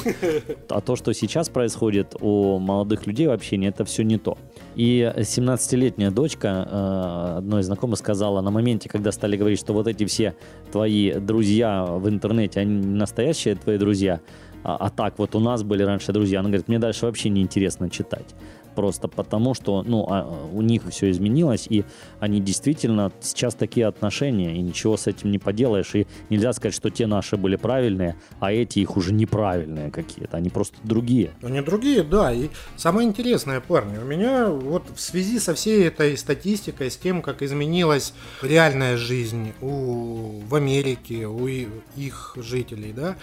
[0.70, 4.38] а то, что сейчас происходит у молодых людей в общении, это все не то.
[4.76, 10.06] И 17-летняя дочка э, одной знакомой сказала на моменте, когда стали говорить, что вот эти
[10.06, 10.36] все
[10.72, 14.20] твои друзья в интернете, они настоящие твои друзья,
[14.64, 16.40] а, а так вот у нас были раньше друзья.
[16.40, 18.34] Она говорит, мне дальше вообще не интересно читать.
[18.74, 21.86] Просто потому, что ну, а, у них все изменилось, и
[22.20, 26.90] они действительно сейчас такие отношения, и ничего с этим не поделаешь, и нельзя сказать, что
[26.90, 31.32] те наши были правильные, а эти их уже неправильные какие-то, они просто другие.
[31.42, 36.18] Они другие, да, и самое интересное, парни, у меня вот в связи со всей этой
[36.18, 43.16] статистикой, с тем, как изменилась реальная жизнь у, в Америке, у их жителей, да,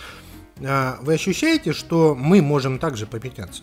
[0.63, 3.63] а, вы ощущаете, что мы можем также поменяться?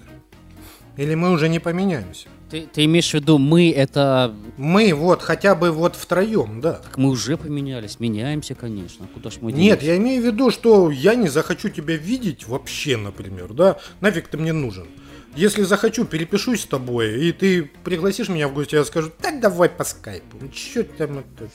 [0.97, 2.27] Или мы уже не поменяемся?
[2.49, 4.33] Ты, ты имеешь в виду, мы это...
[4.57, 6.73] Мы вот, хотя бы вот втроем, да.
[6.73, 9.07] Так мы уже поменялись, меняемся, конечно.
[9.13, 12.97] Куда ж мы Нет, я имею в виду, что я не захочу тебя видеть вообще,
[12.97, 13.77] например, да?
[14.01, 14.87] Нафиг ты мне нужен?
[15.35, 19.69] Если захочу, перепишусь с тобой, и ты пригласишь меня в гости, я скажу, так давай
[19.69, 20.37] по скайпу.
[20.41, 21.49] Ну, Че там это...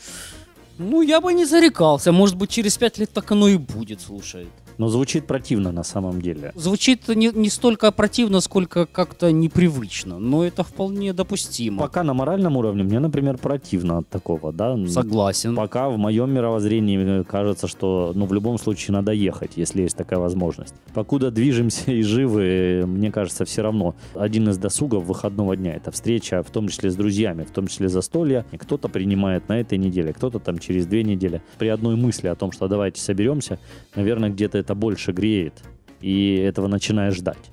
[0.77, 2.11] Ну, я бы не зарекался.
[2.11, 4.47] Может быть, через пять лет так оно и будет, слушай.
[4.77, 6.51] Но звучит противно на самом деле.
[6.55, 11.81] Звучит не, не столько противно, сколько как-то непривычно, но это вполне допустимо.
[11.81, 14.77] Пока на моральном уровне мне, например, противно от такого, да.
[14.87, 15.55] Согласен.
[15.55, 20.19] Пока в моем мировоззрении кажется, что ну, в любом случае надо ехать, если есть такая
[20.19, 20.73] возможность.
[20.93, 23.95] Покуда движемся и живы, мне кажется, все равно.
[24.15, 27.89] Один из досугов выходного дня– это встреча, в том числе с друзьями, в том числе
[27.89, 28.45] застолья.
[28.51, 31.41] И кто-то принимает на этой неделе, кто-то там через две недели.
[31.57, 33.59] При одной мысли о том, что давайте соберемся,
[33.95, 35.53] наверное, где-то это больше греет,
[36.01, 37.51] и этого начинаешь ждать.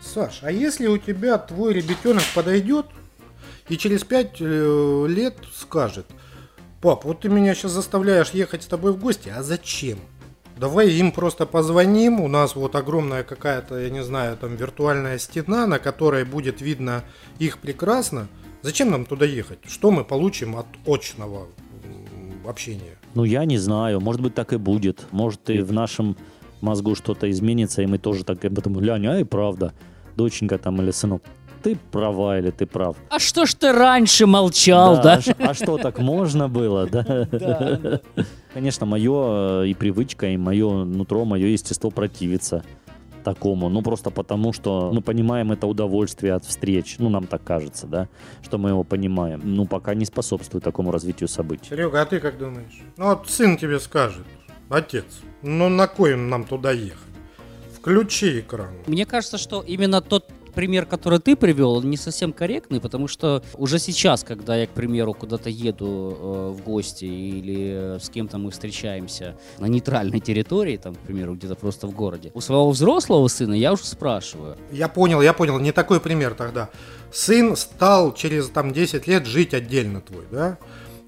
[0.00, 2.86] Саш, а если у тебя твой ребятенок подойдет
[3.68, 6.06] и через пять э, лет скажет,
[6.80, 9.98] пап, вот ты меня сейчас заставляешь ехать с тобой в гости, а зачем?
[10.56, 15.66] Давай им просто позвоним, у нас вот огромная какая-то, я не знаю, там виртуальная стена,
[15.66, 17.02] на которой будет видно
[17.38, 18.28] их прекрасно.
[18.62, 19.58] Зачем нам туда ехать?
[19.66, 21.48] Что мы получим от очного
[22.46, 22.96] общения?
[23.14, 24.00] Ну, я не знаю.
[24.00, 25.06] Может быть, так и будет.
[25.10, 26.16] Может, и в нашем
[26.62, 29.72] мозгу что-то изменится, и мы тоже так об этом глянем, а и правда,
[30.16, 31.22] доченька там или сынок,
[31.62, 32.96] ты права или ты прав.
[33.08, 35.20] А что ж ты раньше молчал, да?
[35.24, 35.34] да?
[35.38, 37.02] А, а что, так можно было, да?
[37.32, 38.00] Да.
[38.54, 42.62] Конечно, мое э, и привычка, и мое нутро, мое естество противится
[43.22, 47.86] такому, ну просто потому, что мы понимаем это удовольствие от встреч, ну нам так кажется,
[47.86, 48.08] да,
[48.42, 51.70] что мы его понимаем, ну пока не способствует такому развитию событий.
[51.70, 52.82] Серега, а ты как думаешь?
[52.96, 54.26] Ну вот сын тебе скажет,
[54.68, 55.04] отец,
[55.42, 56.98] ну на кой нам туда ехать?
[57.76, 58.74] Включи экран.
[58.86, 63.42] Мне кажется, что именно тот пример, который ты привел, он не совсем корректный, потому что
[63.54, 68.50] уже сейчас, когда я, к примеру, куда-то еду э, в гости или с кем-то мы
[68.50, 73.54] встречаемся на нейтральной территории, там, к примеру, где-то просто в городе, у своего взрослого сына
[73.54, 74.56] я уже спрашиваю.
[74.70, 76.70] Я понял, я понял, не такой пример тогда.
[77.12, 80.58] Сын стал через там 10 лет жить отдельно твой, да?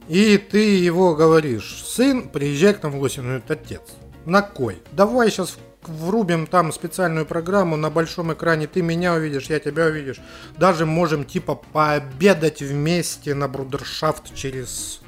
[0.09, 3.83] И ты его говоришь, сын, приезжай к нам в гости, ну отец.
[4.27, 4.83] На кой?
[4.93, 5.57] Давай сейчас
[5.89, 10.21] врубим там специальную программу на большом экране, ты меня увидишь, я тебя увидишь.
[10.59, 15.01] Даже можем типа пообедать вместе на брудершафт через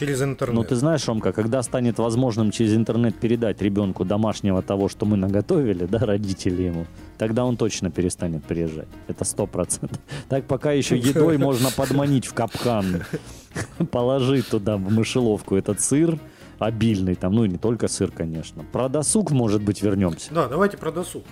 [0.00, 0.56] через интернет.
[0.56, 5.18] Ну, ты знаешь, Ромка, когда станет возможным через интернет передать ребенку домашнего того, что мы
[5.18, 6.86] наготовили, да, родители ему,
[7.18, 8.88] тогда он точно перестанет приезжать.
[9.08, 9.98] Это сто процентов.
[10.28, 13.04] Так пока еще едой можно подманить в капкан,
[13.92, 16.18] положить туда в мышеловку этот сыр,
[16.58, 18.64] обильный там, ну и не только сыр, конечно.
[18.72, 20.32] Про досуг, может быть, вернемся.
[20.32, 21.24] Да, давайте про досуг.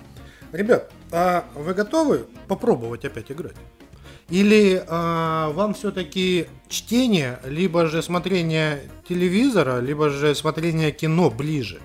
[0.53, 3.57] Ребят, а вы готовы попробовать опять играть?
[4.31, 11.81] Или а, вам все-таки чтение, либо же смотрение телевизора, либо же смотрение кино ближе?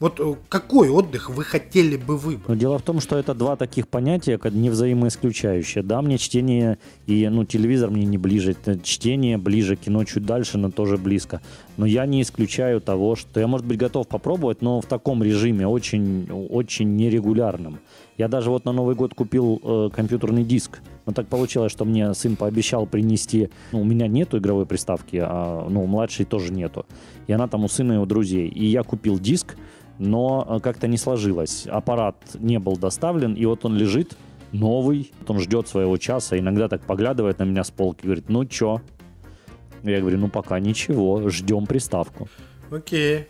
[0.00, 2.48] Вот э, какой отдых вы хотели бы выбрать?
[2.48, 5.84] Но дело в том, что это два таких понятия, как не взаимоисключающие.
[5.84, 8.56] Да, мне чтение и ну, телевизор мне не ближе.
[8.82, 11.40] Чтение ближе, кино чуть дальше, но тоже близко.
[11.76, 15.66] Но я не исключаю того, что я, может быть, готов попробовать, но в таком режиме,
[15.66, 17.78] очень, очень нерегулярном.
[18.16, 20.80] Я даже вот на Новый год купил э, компьютерный диск.
[21.06, 23.50] Но так получилось, что мне сын пообещал принести...
[23.72, 26.86] Ну, у меня нету игровой приставки, а ну, у младшей тоже нету.
[27.26, 28.48] И она там у сына и у друзей.
[28.48, 29.56] И я купил диск,
[29.98, 31.66] но э, как-то не сложилось.
[31.66, 34.16] Аппарат не был доставлен, и вот он лежит,
[34.52, 38.80] новый, он ждет своего часа, иногда так поглядывает на меня с полки, говорит, ну чё?
[39.82, 42.28] Я говорю, ну пока ничего, ждем приставку.
[42.70, 43.26] Окей.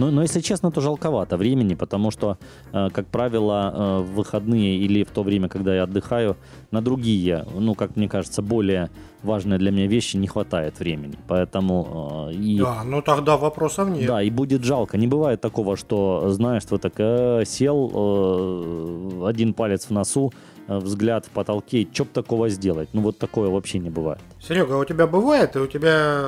[0.00, 2.38] Но, но если честно, то жалковато времени, потому что,
[2.72, 6.36] э, как правило, э, в выходные или в то время, когда я отдыхаю,
[6.70, 8.88] на другие, ну, как мне кажется, более
[9.22, 11.18] важные для меня вещи не хватает времени.
[11.28, 12.30] Поэтому...
[12.30, 14.06] Э, и, да, ну тогда вопросов нет.
[14.06, 14.96] Да, и будет жалко.
[14.96, 20.32] Не бывает такого, что, знаешь, ты так э, сел, э, один палец в носу,
[20.68, 22.88] взгляд в потолке, что бы такого сделать?
[22.94, 24.20] Ну вот такое вообще не бывает.
[24.40, 26.22] Серега, а у тебя бывает, и у тебя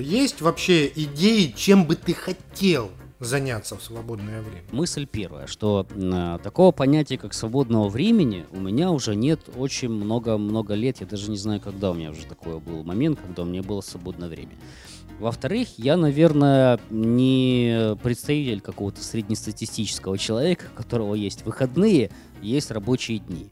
[0.00, 2.90] есть вообще идеи, чем бы ты хотел
[3.24, 4.64] заняться в свободное время?
[4.72, 10.74] Мысль первая, что э, такого понятия, как свободного времени, у меня уже нет очень много-много
[10.74, 11.00] лет.
[11.00, 13.80] Я даже не знаю, когда у меня уже такой был момент, когда у меня было
[13.80, 14.52] свободное время.
[15.20, 22.10] Во-вторых, я, наверное, не представитель какого-то среднестатистического человека, у которого есть выходные,
[22.42, 23.50] есть рабочие дни.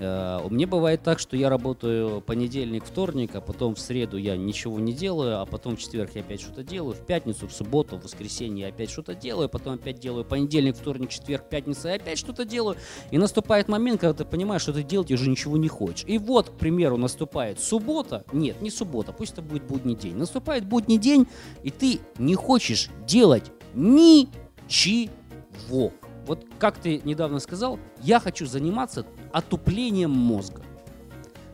[0.00, 4.80] Э, меня бывает так, что я работаю понедельник, вторник, а потом в среду я ничего
[4.80, 8.04] не делаю, а потом в четверг я опять что-то делаю, в пятницу, в субботу, в
[8.04, 12.44] воскресенье я опять что-то делаю, потом опять делаю понедельник, вторник, четверг, пятница, и опять что-то
[12.44, 12.76] делаю.
[13.10, 16.04] И наступает момент, когда ты понимаешь, что ты делать уже ничего не хочешь.
[16.08, 20.16] И вот, к примеру, наступает суббота, нет, не суббота, пусть это будет будний день.
[20.16, 21.26] Наступает будний день,
[21.62, 25.10] и ты не хочешь делать ничего.
[26.26, 30.62] Вот как ты недавно сказал, я хочу заниматься отуплением мозга.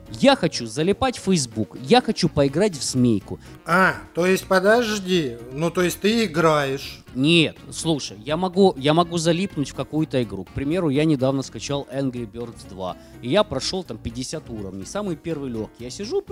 [0.09, 3.39] Я хочу залипать в Facebook, я хочу поиграть в змейку.
[3.65, 7.03] А, то есть подожди, ну то есть ты играешь.
[7.13, 10.45] Нет, слушай, я могу, я могу залипнуть в какую-то игру.
[10.45, 15.17] К примеру, я недавно скачал Angry Birds 2, и я прошел там 50 уровней, самый
[15.17, 15.83] первый легкий.
[15.83, 16.21] Я сижу,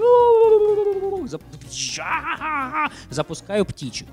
[3.09, 4.07] запускаю птичек.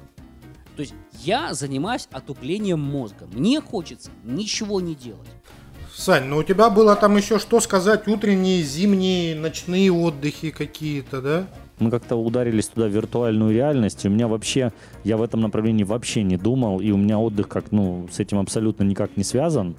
[0.76, 3.28] То есть я занимаюсь отуплением мозга.
[3.32, 5.28] Мне хочется ничего не делать.
[5.94, 11.46] Сань, ну у тебя было там еще что сказать, утренние, зимние, ночные отдыхи какие-то, да?
[11.78, 14.72] Мы как-то ударились туда в виртуальную реальность, и у меня вообще,
[15.04, 18.38] я в этом направлении вообще не думал, и у меня отдых как, ну, с этим
[18.38, 19.76] абсолютно никак не связан,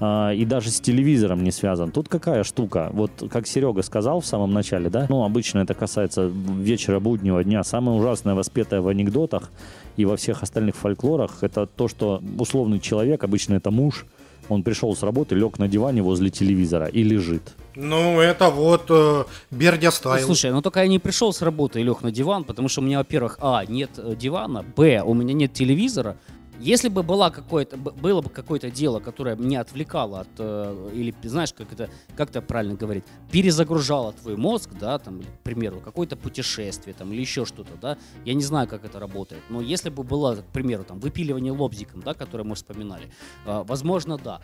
[0.00, 1.90] а, и даже с телевизором не связан.
[1.90, 6.26] Тут какая штука, вот как Серега сказал в самом начале, да, ну, обычно это касается
[6.26, 9.50] вечера буднего дня, самое ужасное воспетое в анекдотах
[9.96, 14.06] и во всех остальных фольклорах, это то, что условный человек, обычно это муж,
[14.48, 17.54] он пришел с работы, лег на диване возле телевизора и лежит.
[17.74, 20.24] Ну, это вот э, Бердя стайл.
[20.24, 22.84] Слушай, ну только я не пришел с работы и лег на диван, потому что у
[22.84, 26.16] меня, во-первых, а, нет дивана, б, у меня нет телевизора,
[26.60, 31.52] если бы была какое-то, было бы какое-то дело, которое меня отвлекало от, э, или, знаешь,
[31.52, 36.94] как это, как это правильно говорить, перезагружало твой мозг, да, там, к примеру, какое-то путешествие,
[36.94, 40.36] там, или еще что-то, да, я не знаю, как это работает, но если бы было,
[40.36, 43.10] к примеру, там, выпиливание лобзиком, да, которое мы вспоминали,
[43.46, 44.40] э, возможно, да,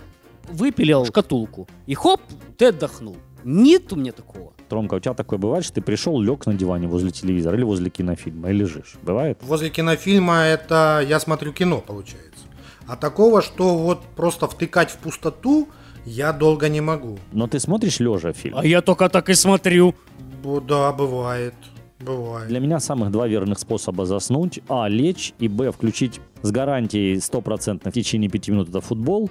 [0.48, 2.20] выпилил шкатулку, и хоп,
[2.56, 3.16] ты отдохнул.
[3.44, 4.54] Нет у меня такого.
[4.68, 7.90] Тромка, у тебя такое бывает, что ты пришел, лег на диване возле телевизора или возле
[7.90, 8.94] кинофильма и лежишь?
[9.02, 9.38] Бывает?
[9.42, 12.44] Возле кинофильма это я смотрю кино, получается.
[12.86, 15.68] А такого, что вот просто втыкать в пустоту,
[16.06, 17.18] я долго не могу.
[17.32, 18.56] Но ты смотришь лежа фильм?
[18.58, 19.94] А я только так и смотрю.
[20.42, 21.54] Бу- Да, бывает.
[22.00, 22.48] Бывает.
[22.48, 24.60] Для меня самых два верных способа заснуть.
[24.68, 25.32] А, лечь.
[25.38, 29.30] И, б, включить с гарантией 100% в течение 5 минут это футбол.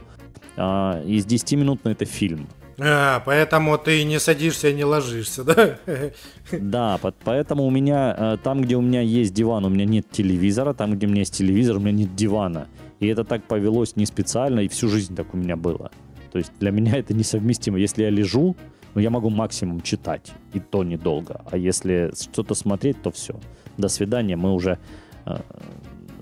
[0.58, 2.48] А, из 10 минут на это фильм.
[2.80, 5.78] А, поэтому ты не садишься и не ложишься, да?
[6.52, 10.10] Да, по- поэтому у меня э, там, где у меня есть диван, у меня нет
[10.12, 12.68] телевизора, там, где у меня есть телевизор, у меня нет дивана.
[13.00, 15.92] И это так повелось не специально, и всю жизнь так у меня было.
[16.32, 17.78] То есть для меня это несовместимо.
[17.78, 18.56] Если я лежу,
[18.96, 21.42] ну, я могу максимум читать, и то недолго.
[21.52, 23.36] А если что-то смотреть, то все.
[23.78, 24.78] До свидания, мы уже
[25.26, 25.38] э,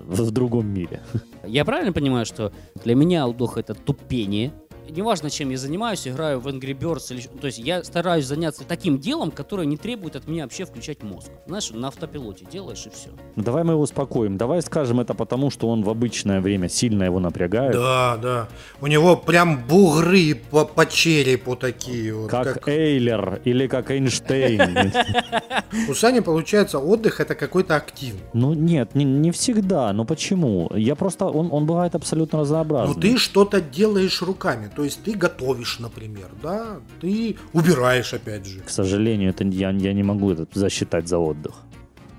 [0.06, 1.00] в, в другом мире.
[1.46, 2.52] Я правильно понимаю, что
[2.84, 4.52] для меня отдых это тупение?
[4.88, 7.22] Неважно, чем я занимаюсь, играю в Angry Birds или...
[7.40, 11.30] То есть я стараюсь заняться таким делом, которое не требует от меня вообще включать мозг.
[11.46, 13.10] Знаешь, на автопилоте делаешь и все.
[13.36, 14.36] Ну, Давай мы его успокоим.
[14.36, 17.72] Давай скажем это потому, что он в обычное время сильно его напрягает.
[17.72, 18.48] Да, да.
[18.80, 22.30] У него прям бугры по, по черепу такие вот.
[22.30, 24.92] Как Эйлер или как Эйнштейн.
[25.88, 28.20] У Сани получается отдых это какой-то активный.
[28.34, 29.92] Ну нет, не, не всегда.
[29.92, 30.70] Ну почему?
[30.74, 33.00] Я просто, он, он бывает абсолютно Ну разнообразный.
[33.00, 38.60] ты что-то делаешь руками, то есть ты готовишь, например, да, ты убираешь опять же.
[38.60, 41.54] К сожалению, это я, я не могу это засчитать за отдых.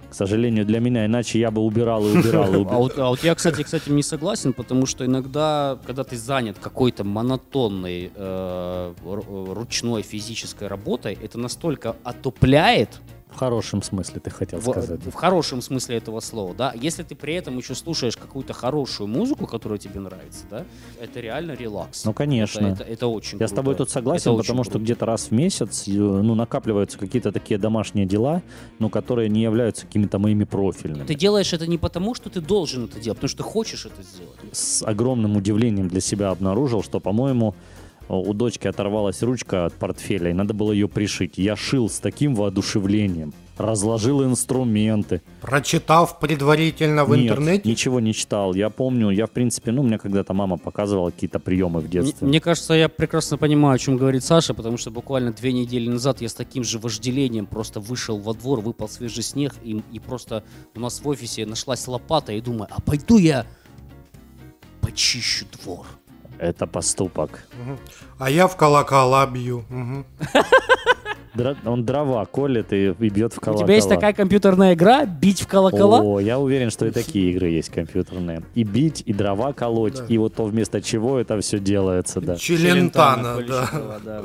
[0.09, 2.79] К сожалению, для меня, иначе я бы убирал и убирал и А убирал.
[2.83, 7.03] вот, а вот я, кстати, кстати, не согласен, потому что иногда, когда ты занят какой-то
[7.03, 13.01] монотонной э, ру- ручной физической работой, это настолько отупляет,
[13.34, 15.00] В хорошем смысле ты хотел в, сказать.
[15.06, 19.48] в хорошем смысле этого слова, да, если ты при этом еще слушаешь какую-то хорошую музыку,
[19.48, 20.65] которая тебе нравится, да,
[21.02, 22.06] это реально релакс.
[22.06, 22.60] Ну, конечно.
[22.67, 23.86] Это, это, это очень Я с тобой круто.
[23.86, 24.84] тут согласен, Это потому что круто.
[24.86, 28.41] где-то раз в месяц э, ну, накапливаются какие-то такие домашние дела,
[28.80, 31.06] но которые не являются какими-то моими профильными.
[31.06, 34.04] Ты делаешь это не потому, что ты должен это делать, потому что ты хочешь это
[34.04, 34.38] сделать.
[34.52, 37.56] С огромным удивлением для себя обнаружил, что, по-моему,
[38.10, 41.37] у дочки оторвалась ручка от портфеля, и надо было ее пришить.
[41.37, 43.33] Я шил с таким воодушевлением.
[43.58, 45.21] Разложил инструменты.
[45.39, 47.69] Прочитав предварительно в Нет, интернете?
[47.69, 48.56] ничего не читал.
[48.56, 52.27] Я помню, я в принципе, ну, мне когда-то мама показывала какие-то приемы в Мне, детстве.
[52.27, 56.19] мне кажется, я прекрасно понимаю, о чем говорит Саша, потому что буквально две недели назад
[56.21, 60.43] я с таким же вожделением просто вышел во двор, выпал свежий снег, и, и просто
[60.75, 63.45] у нас в офисе нашлась лопата, и думаю, а пойду я
[64.81, 65.85] почищу двор.
[66.40, 67.46] Это поступок.
[68.19, 69.63] А я в колокола бью.
[71.36, 73.65] Дра- Он дрова колет и, и бьет в У колокола.
[73.65, 76.00] тебя есть такая компьютерная игра «Бить в колокола»?
[76.02, 78.44] О, я уверен, что и такие игры есть компьютерные.
[78.54, 80.06] И бить, и дрова колоть, Да.
[80.10, 82.36] и вот то вместо чего это все делается, да.
[82.36, 83.69] Челентано, да.
[84.06, 84.21] Да.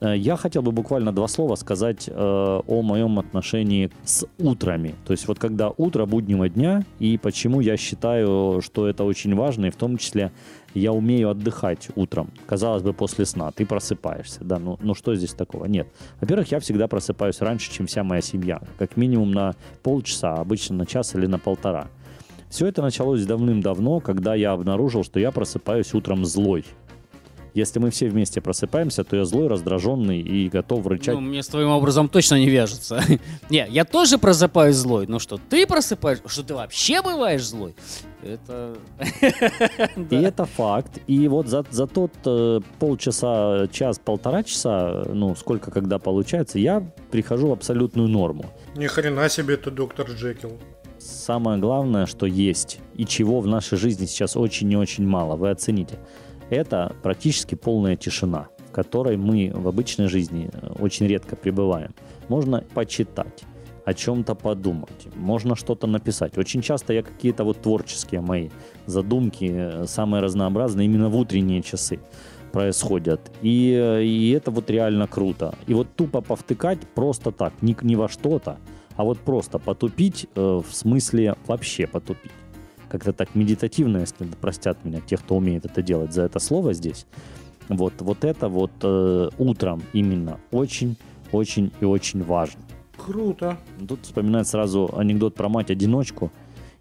[0.00, 4.96] Э, Я хотел бы буквально два слова сказать э, о моем отношении с утрами.
[5.06, 9.66] То есть вот когда утро буднего дня, и почему я считаю, что это очень важно,
[9.66, 10.32] и в том числе
[10.80, 12.30] я умею отдыхать утром.
[12.46, 15.66] Казалось бы, после сна ты просыпаешься, да, ну, ну что здесь такого?
[15.66, 15.88] Нет.
[16.20, 18.60] Во-первых, я всегда просыпаюсь раньше, чем вся моя семья.
[18.78, 21.88] Как минимум на полчаса, обычно на час или на полтора.
[22.52, 26.66] Все это началось давным-давно, когда я обнаружил, что я просыпаюсь утром злой.
[27.54, 31.14] Если мы все вместе просыпаемся, то я злой, раздраженный и готов рычать.
[31.14, 33.02] Ну, мне с твоим образом точно не вяжется.
[33.50, 37.74] Не, я тоже просыпаюсь злой, но что ты просыпаешь, что ты вообще бываешь злой,
[38.22, 38.74] это...
[40.10, 40.98] И это факт.
[41.06, 46.80] И вот за, за тот э, полчаса, час, полтора часа, ну, сколько когда получается, я
[47.10, 48.46] прихожу в абсолютную норму.
[48.76, 50.58] Ни хрена себе ты, доктор Джекил.
[50.98, 55.50] Самое главное, что есть и чего в нашей жизни сейчас очень и очень мало, вы
[55.50, 55.98] оцените.
[56.50, 61.94] Это практически полная тишина, в которой мы в обычной жизни э, очень редко пребываем.
[62.28, 63.44] Можно почитать,
[63.84, 66.38] о чем-то подумать, можно что-то написать.
[66.38, 68.50] Очень часто я какие-то вот творческие мои
[68.86, 71.98] задумки, э, самые разнообразные, именно в утренние часы
[72.52, 73.20] происходят.
[73.42, 75.54] И, э, и это вот реально круто.
[75.66, 78.58] И вот тупо повтыкать просто так, не, не во что-то,
[78.96, 82.30] а вот просто потупить, э, в смысле вообще потупить.
[82.92, 87.06] Как-то так медитативно, если простят меня те, кто умеет это делать за это слово здесь.
[87.70, 90.96] Вот, вот это вот э, утром именно очень,
[91.32, 92.60] очень и очень важно.
[92.98, 93.56] Круто.
[93.88, 96.30] Тут вспоминает сразу анекдот про мать-одиночку.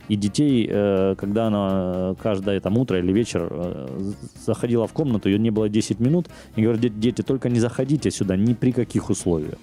[0.09, 4.11] И детей, э, когда она каждое там утро или вечер э,
[4.45, 8.11] заходила в комнату, ее не было 10 минут, и говорят, «Дети, дети, только не заходите
[8.11, 9.59] сюда ни при каких условиях.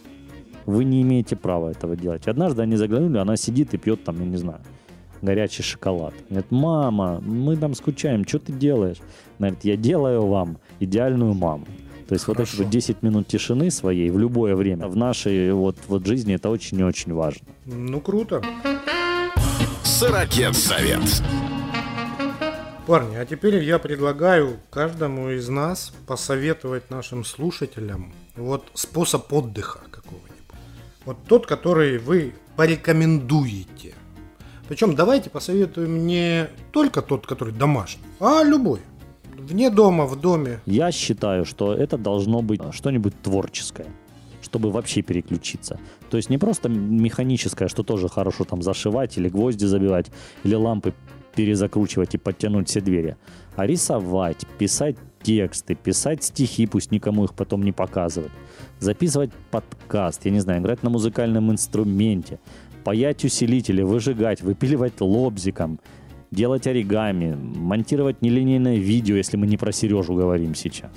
[0.65, 2.27] Вы не имеете права этого делать.
[2.27, 4.61] И однажды они заглянули, она сидит и пьет там, я не знаю,
[5.23, 6.15] горячий шоколад.
[6.29, 8.99] Говорит, мама, мы там скучаем, что ты делаешь?
[9.39, 11.67] Она говорит, я делаю вам идеальную маму.
[12.09, 12.63] То есть вот эти Хорошо.
[12.63, 16.79] вот 10 минут тишины своей в любое время в нашей вот, вот жизни это очень
[16.81, 17.47] и очень важно.
[17.67, 18.43] Ну, круто.
[19.83, 21.03] Сорокет совет.
[22.87, 30.59] Парни, а теперь я предлагаю каждому из нас посоветовать нашим слушателям вот способ отдыха какого-нибудь.
[31.05, 33.95] Вот тот, который вы порекомендуете.
[34.69, 38.81] Причем давайте посоветуем не только тот, который домашний, а любой.
[39.39, 40.61] Вне дома, в доме.
[40.67, 43.87] Я считаю, что это должно быть что-нибудь творческое,
[44.43, 45.81] чтобы вообще переключиться.
[46.11, 50.11] То есть не просто механическое, что тоже хорошо там зашивать или гвозди забивать,
[50.45, 50.93] или лампы
[51.35, 53.17] перезакручивать и подтянуть все двери,
[53.57, 58.33] а рисовать, писать тексты, писать стихи, пусть никому их потом не показывать,
[58.81, 62.41] записывать подкаст, я не знаю, играть на музыкальном инструменте,
[62.85, 65.81] паять усилители, выжигать, выпиливать лобзиком,
[66.31, 70.91] делать оригами, монтировать нелинейное видео, если мы не про Сережу говорим сейчас.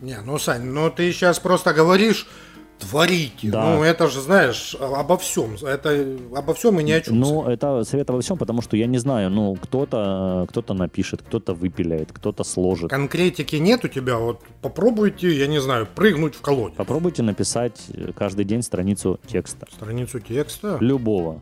[0.00, 2.26] Не, ну, Сань, ну ты сейчас просто говоришь
[2.82, 3.50] творите.
[3.50, 3.76] Да.
[3.76, 5.54] Ну, это же, знаешь, обо всем.
[5.62, 7.18] Это обо всем и ни о чем.
[7.18, 11.54] Ну, это совет обо всем, потому что я не знаю, ну, кто-то кто напишет, кто-то
[11.54, 12.90] выпиляет, кто-то сложит.
[12.90, 16.76] Конкретики нет у тебя, вот попробуйте, я не знаю, прыгнуть в колодец.
[16.76, 19.66] Попробуйте написать э, каждый день страницу текста.
[19.72, 21.40] Страницу текста, Любого.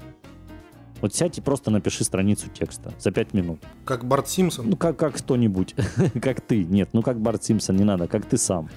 [1.00, 3.60] Вот сядь и просто напиши страницу текста за пять минут.
[3.86, 4.68] как Барт Симпсон.
[4.68, 5.74] Ну, как, как кто-нибудь.
[6.22, 6.64] как ты.
[6.64, 8.68] Нет, ну как Барт Симпсон, не надо, как ты сам.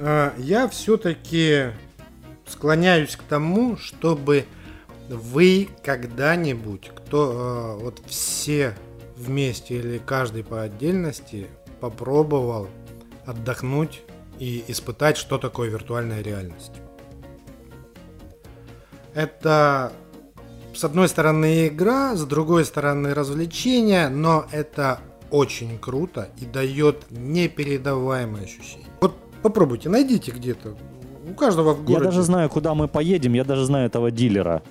[0.00, 1.66] А, Я все-таки
[2.46, 4.46] склоняюсь к тому, чтобы
[5.08, 8.76] вы когда-нибудь, кто а, вот все
[9.16, 11.48] вместе или каждый по отдельности
[11.80, 12.68] попробовал
[13.26, 14.02] отдохнуть
[14.38, 16.72] и испытать, что такое виртуальная реальность.
[19.14, 19.92] Это
[20.74, 28.44] с одной стороны игра, с другой стороны развлечение, но это очень круто и дает непередаваемые
[28.44, 28.86] ощущения.
[29.00, 30.76] Вот попробуйте, найдите где-то.
[31.28, 32.04] У каждого в Я городе.
[32.06, 34.62] даже знаю, куда мы поедем, я даже знаю этого дилера.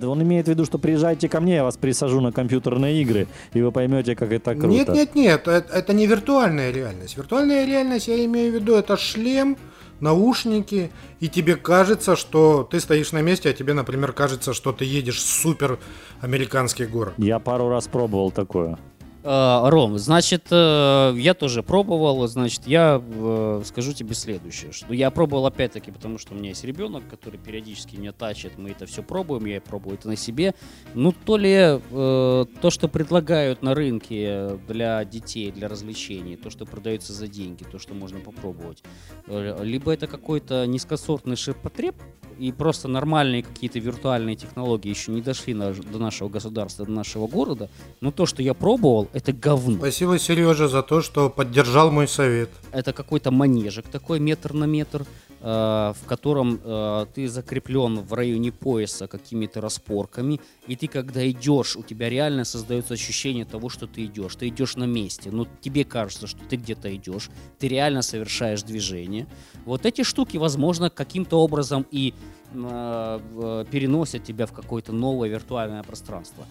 [0.00, 3.26] Да он имеет в виду, что приезжайте ко мне, я вас присажу на компьютерные игры,
[3.52, 4.68] и вы поймете, как это круто.
[4.68, 7.16] Нет, нет, нет, это, это не виртуальная реальность.
[7.16, 9.56] Виртуальная реальность, я имею в виду, это шлем,
[9.98, 14.84] наушники, и тебе кажется, что ты стоишь на месте, а тебе, например, кажется, что ты
[14.84, 15.80] едешь в супер
[16.20, 17.14] американский город.
[17.18, 18.78] Я пару раз пробовал такое.
[19.24, 25.10] Э, Ром, значит, э, я тоже пробовал, значит, я э, скажу тебе следующее, что я
[25.10, 29.02] пробовал опять-таки, потому что у меня есть ребенок, который периодически меня тачит, мы это все
[29.02, 30.54] пробуем, я пробую это на себе.
[30.94, 36.64] Ну, то ли э, то, что предлагают на рынке для детей, для развлечений, то, что
[36.64, 38.82] продается за деньги, то, что можно попробовать,
[39.26, 41.96] либо это какой-то низкосортный ширпотреб,
[42.38, 47.68] и просто нормальные какие-то виртуальные технологии еще не дошли до нашего государства, до нашего города,
[48.00, 49.78] но то, что я пробовал, это говно.
[49.78, 52.50] Спасибо, Сережа, за то, что поддержал мой совет.
[52.72, 55.06] Это какой-то манежик такой метр на метр,
[55.40, 61.76] э, в котором э, ты закреплен в районе пояса какими-то распорками, и ты когда идешь,
[61.76, 64.36] у тебя реально создается ощущение того, что ты идешь.
[64.36, 69.26] Ты идешь на месте, но тебе кажется, что ты где-то идешь, ты реально совершаешь движение.
[69.64, 72.12] Вот эти штуки, возможно, каким-то образом и
[72.52, 76.44] э, э, переносят тебя в какое-то новое виртуальное пространство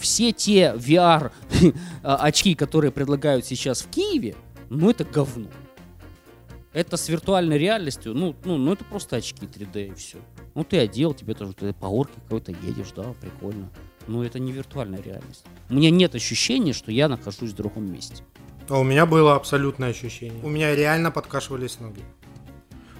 [0.00, 1.30] все те VR
[2.02, 4.34] очки, которые предлагают сейчас в Киеве,
[4.70, 5.48] ну это говно.
[6.72, 10.18] Это с виртуальной реальностью, ну, ну, ну это просто очки 3D и все.
[10.54, 13.70] Ну ты одел, тебе тоже ты по горке какой-то едешь, да, прикольно.
[14.06, 15.44] Но это не виртуальная реальность.
[15.70, 18.22] У меня нет ощущения, что я нахожусь в другом месте.
[18.68, 20.42] А у меня было абсолютное ощущение.
[20.44, 22.02] У меня реально подкашивались ноги.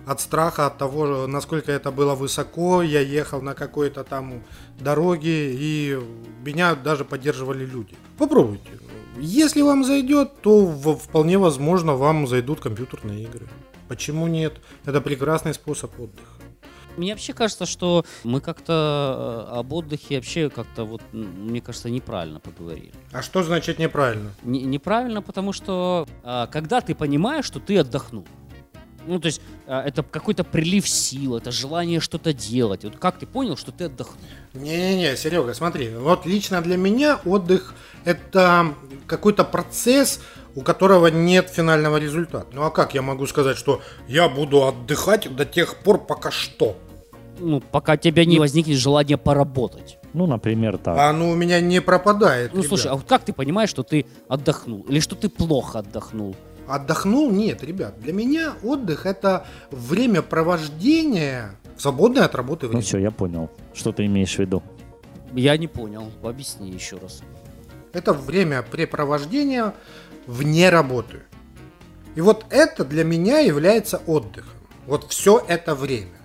[0.09, 4.43] От страха, от того, насколько это было высоко, я ехал на какой-то там
[4.81, 6.01] дороге, и
[6.43, 7.95] меня даже поддерживали люди.
[8.17, 8.71] Попробуйте.
[9.21, 13.49] Если вам зайдет, то вполне возможно вам зайдут компьютерные игры.
[13.87, 14.55] Почему нет?
[14.87, 16.39] Это прекрасный способ отдыха.
[16.97, 22.41] Мне вообще кажется, что мы как-то э, об отдыхе вообще как-то вот, мне кажется, неправильно
[22.41, 22.95] поговорили.
[23.13, 24.31] А что значит неправильно?
[24.43, 28.27] Не- неправильно, потому что а, когда ты понимаешь, что ты отдохнул,
[29.09, 32.85] ну, то есть а, это какой-то прилив сил, это желание что-то делать.
[32.85, 34.19] Вот как ты понял, что ты отдохнул?
[34.55, 38.75] Не-не-не, Серега, смотри, вот лично для меня отдых это
[39.07, 40.21] какой-то процесс,
[40.55, 42.47] у которого нет финального результата.
[42.53, 46.77] Ну а как я могу сказать, что я буду отдыхать до тех пор, пока что?
[47.41, 49.99] Ну, пока у тебя не возникнет желание поработать.
[50.13, 50.97] Ну, например, так.
[50.97, 52.53] А оно у меня не пропадает.
[52.53, 52.69] Ну, ребят.
[52.69, 54.85] слушай, а вот как ты понимаешь, что ты отдохнул?
[54.89, 56.35] Или что ты плохо отдохнул?
[56.69, 57.31] Отдохнул?
[57.31, 57.99] Нет, ребят.
[58.01, 62.83] Для меня отдых это время провождения в свободное от работы Ну время.
[62.83, 64.63] все, я понял, что ты имеешь в виду.
[65.33, 66.11] Я не понял.
[66.23, 67.23] Объясни еще раз.
[67.93, 69.73] Это время препровождения
[70.27, 71.21] вне работы.
[72.15, 74.53] И вот это для меня является отдыхом.
[74.87, 76.19] Вот все это время.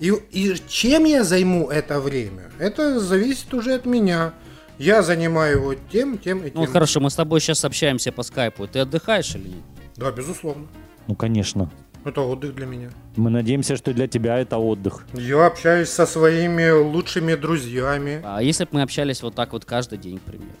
[0.00, 4.32] И, и чем я займу это время, это зависит уже от меня.
[4.78, 6.60] Я занимаю его тем, тем и тем.
[6.60, 8.66] Ну, хорошо, мы с тобой сейчас общаемся по скайпу.
[8.68, 9.62] Ты отдыхаешь или нет?
[9.98, 10.66] Да, безусловно.
[11.08, 11.70] Ну, конечно.
[12.04, 12.90] Это отдых для меня.
[13.16, 15.04] Мы надеемся, что для тебя это отдых.
[15.14, 18.20] Я общаюсь со своими лучшими друзьями.
[18.24, 20.52] А если бы мы общались вот так вот каждый день, к примеру?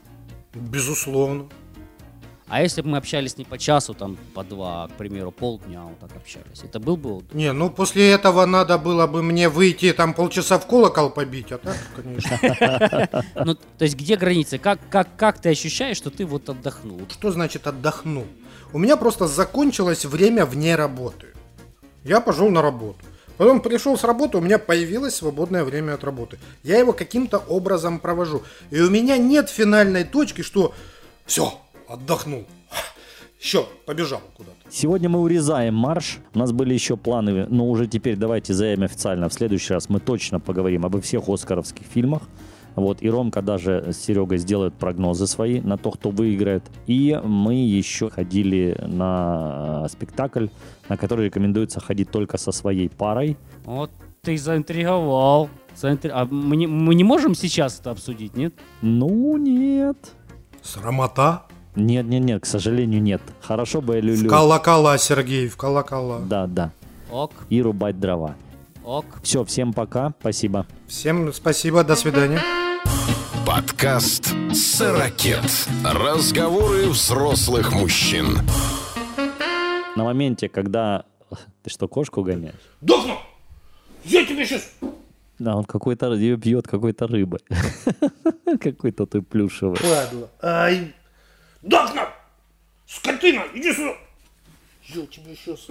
[0.54, 1.48] Безусловно.
[2.48, 5.98] А если бы мы общались не по часу, там, по два, к примеру, полдня вот
[5.98, 7.22] так общались, это был бы?
[7.32, 11.58] Не, ну после этого надо было бы мне выйти там полчаса в колокол побить, а
[11.58, 13.24] так, конечно.
[13.44, 14.58] Ну, то есть где границы?
[14.58, 17.00] Как, как, как ты ощущаешь, что ты вот отдохнул?
[17.10, 18.26] Что значит отдохнул?
[18.72, 21.28] У меня просто закончилось время вне работы.
[22.04, 22.98] Я пошел на работу.
[23.36, 26.38] Потом пришел с работы, у меня появилось свободное время от работы.
[26.64, 28.42] Я его каким-то образом провожу.
[28.70, 30.74] И у меня нет финальной точки, что
[31.24, 32.44] все, отдохнул.
[33.38, 34.56] Все, побежал куда-то.
[34.68, 36.18] Сегодня мы урезаем марш.
[36.34, 39.28] У нас были еще планы, но уже теперь давайте заявим официально.
[39.28, 42.22] В следующий раз мы точно поговорим обо всех оскаровских фильмах.
[42.74, 46.64] Вот, и Ромка даже с Серегой сделают прогнозы свои на то, кто выиграет.
[46.86, 50.48] И мы еще ходили на спектакль,
[50.88, 53.36] на который рекомендуется ходить только со своей парой.
[53.64, 53.90] Вот
[54.22, 55.48] ты заинтриговал.
[55.76, 58.52] Заинтри- А мы не, мы не можем сейчас это обсудить, нет?
[58.82, 59.96] Ну, нет.
[60.62, 61.44] Срамота.
[61.78, 63.22] Нет, нет, нет, к сожалению, нет.
[63.40, 64.28] Хорошо бы я В люлю.
[64.28, 66.18] колокола, Сергей, в колокола.
[66.20, 66.72] Да, да.
[67.10, 68.34] Ок, И рубать дрова.
[68.84, 69.04] ок.
[69.22, 70.12] Все, всем пока.
[70.20, 70.66] Спасибо.
[70.88, 72.40] Всем спасибо, до свидания.
[73.46, 75.40] Подкаст «Сорокет».
[75.84, 78.38] Разговоры взрослых мужчин.
[79.96, 81.04] На моменте, когда...
[81.62, 82.54] Ты что, кошку гоняешь?
[82.80, 83.14] Дохну!
[84.04, 84.70] Я тебе сейчас...
[85.38, 87.38] Да, он какой-то ее бьет какой-то рыбой.
[88.60, 89.76] Какой-то ты плюшевый.
[89.78, 90.28] Падла.
[90.42, 90.92] Ай.
[91.62, 92.02] Дохну!
[92.86, 93.96] Скотина, иди сюда!
[94.84, 95.66] Я тебе сейчас...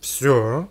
[0.00, 0.68] Все.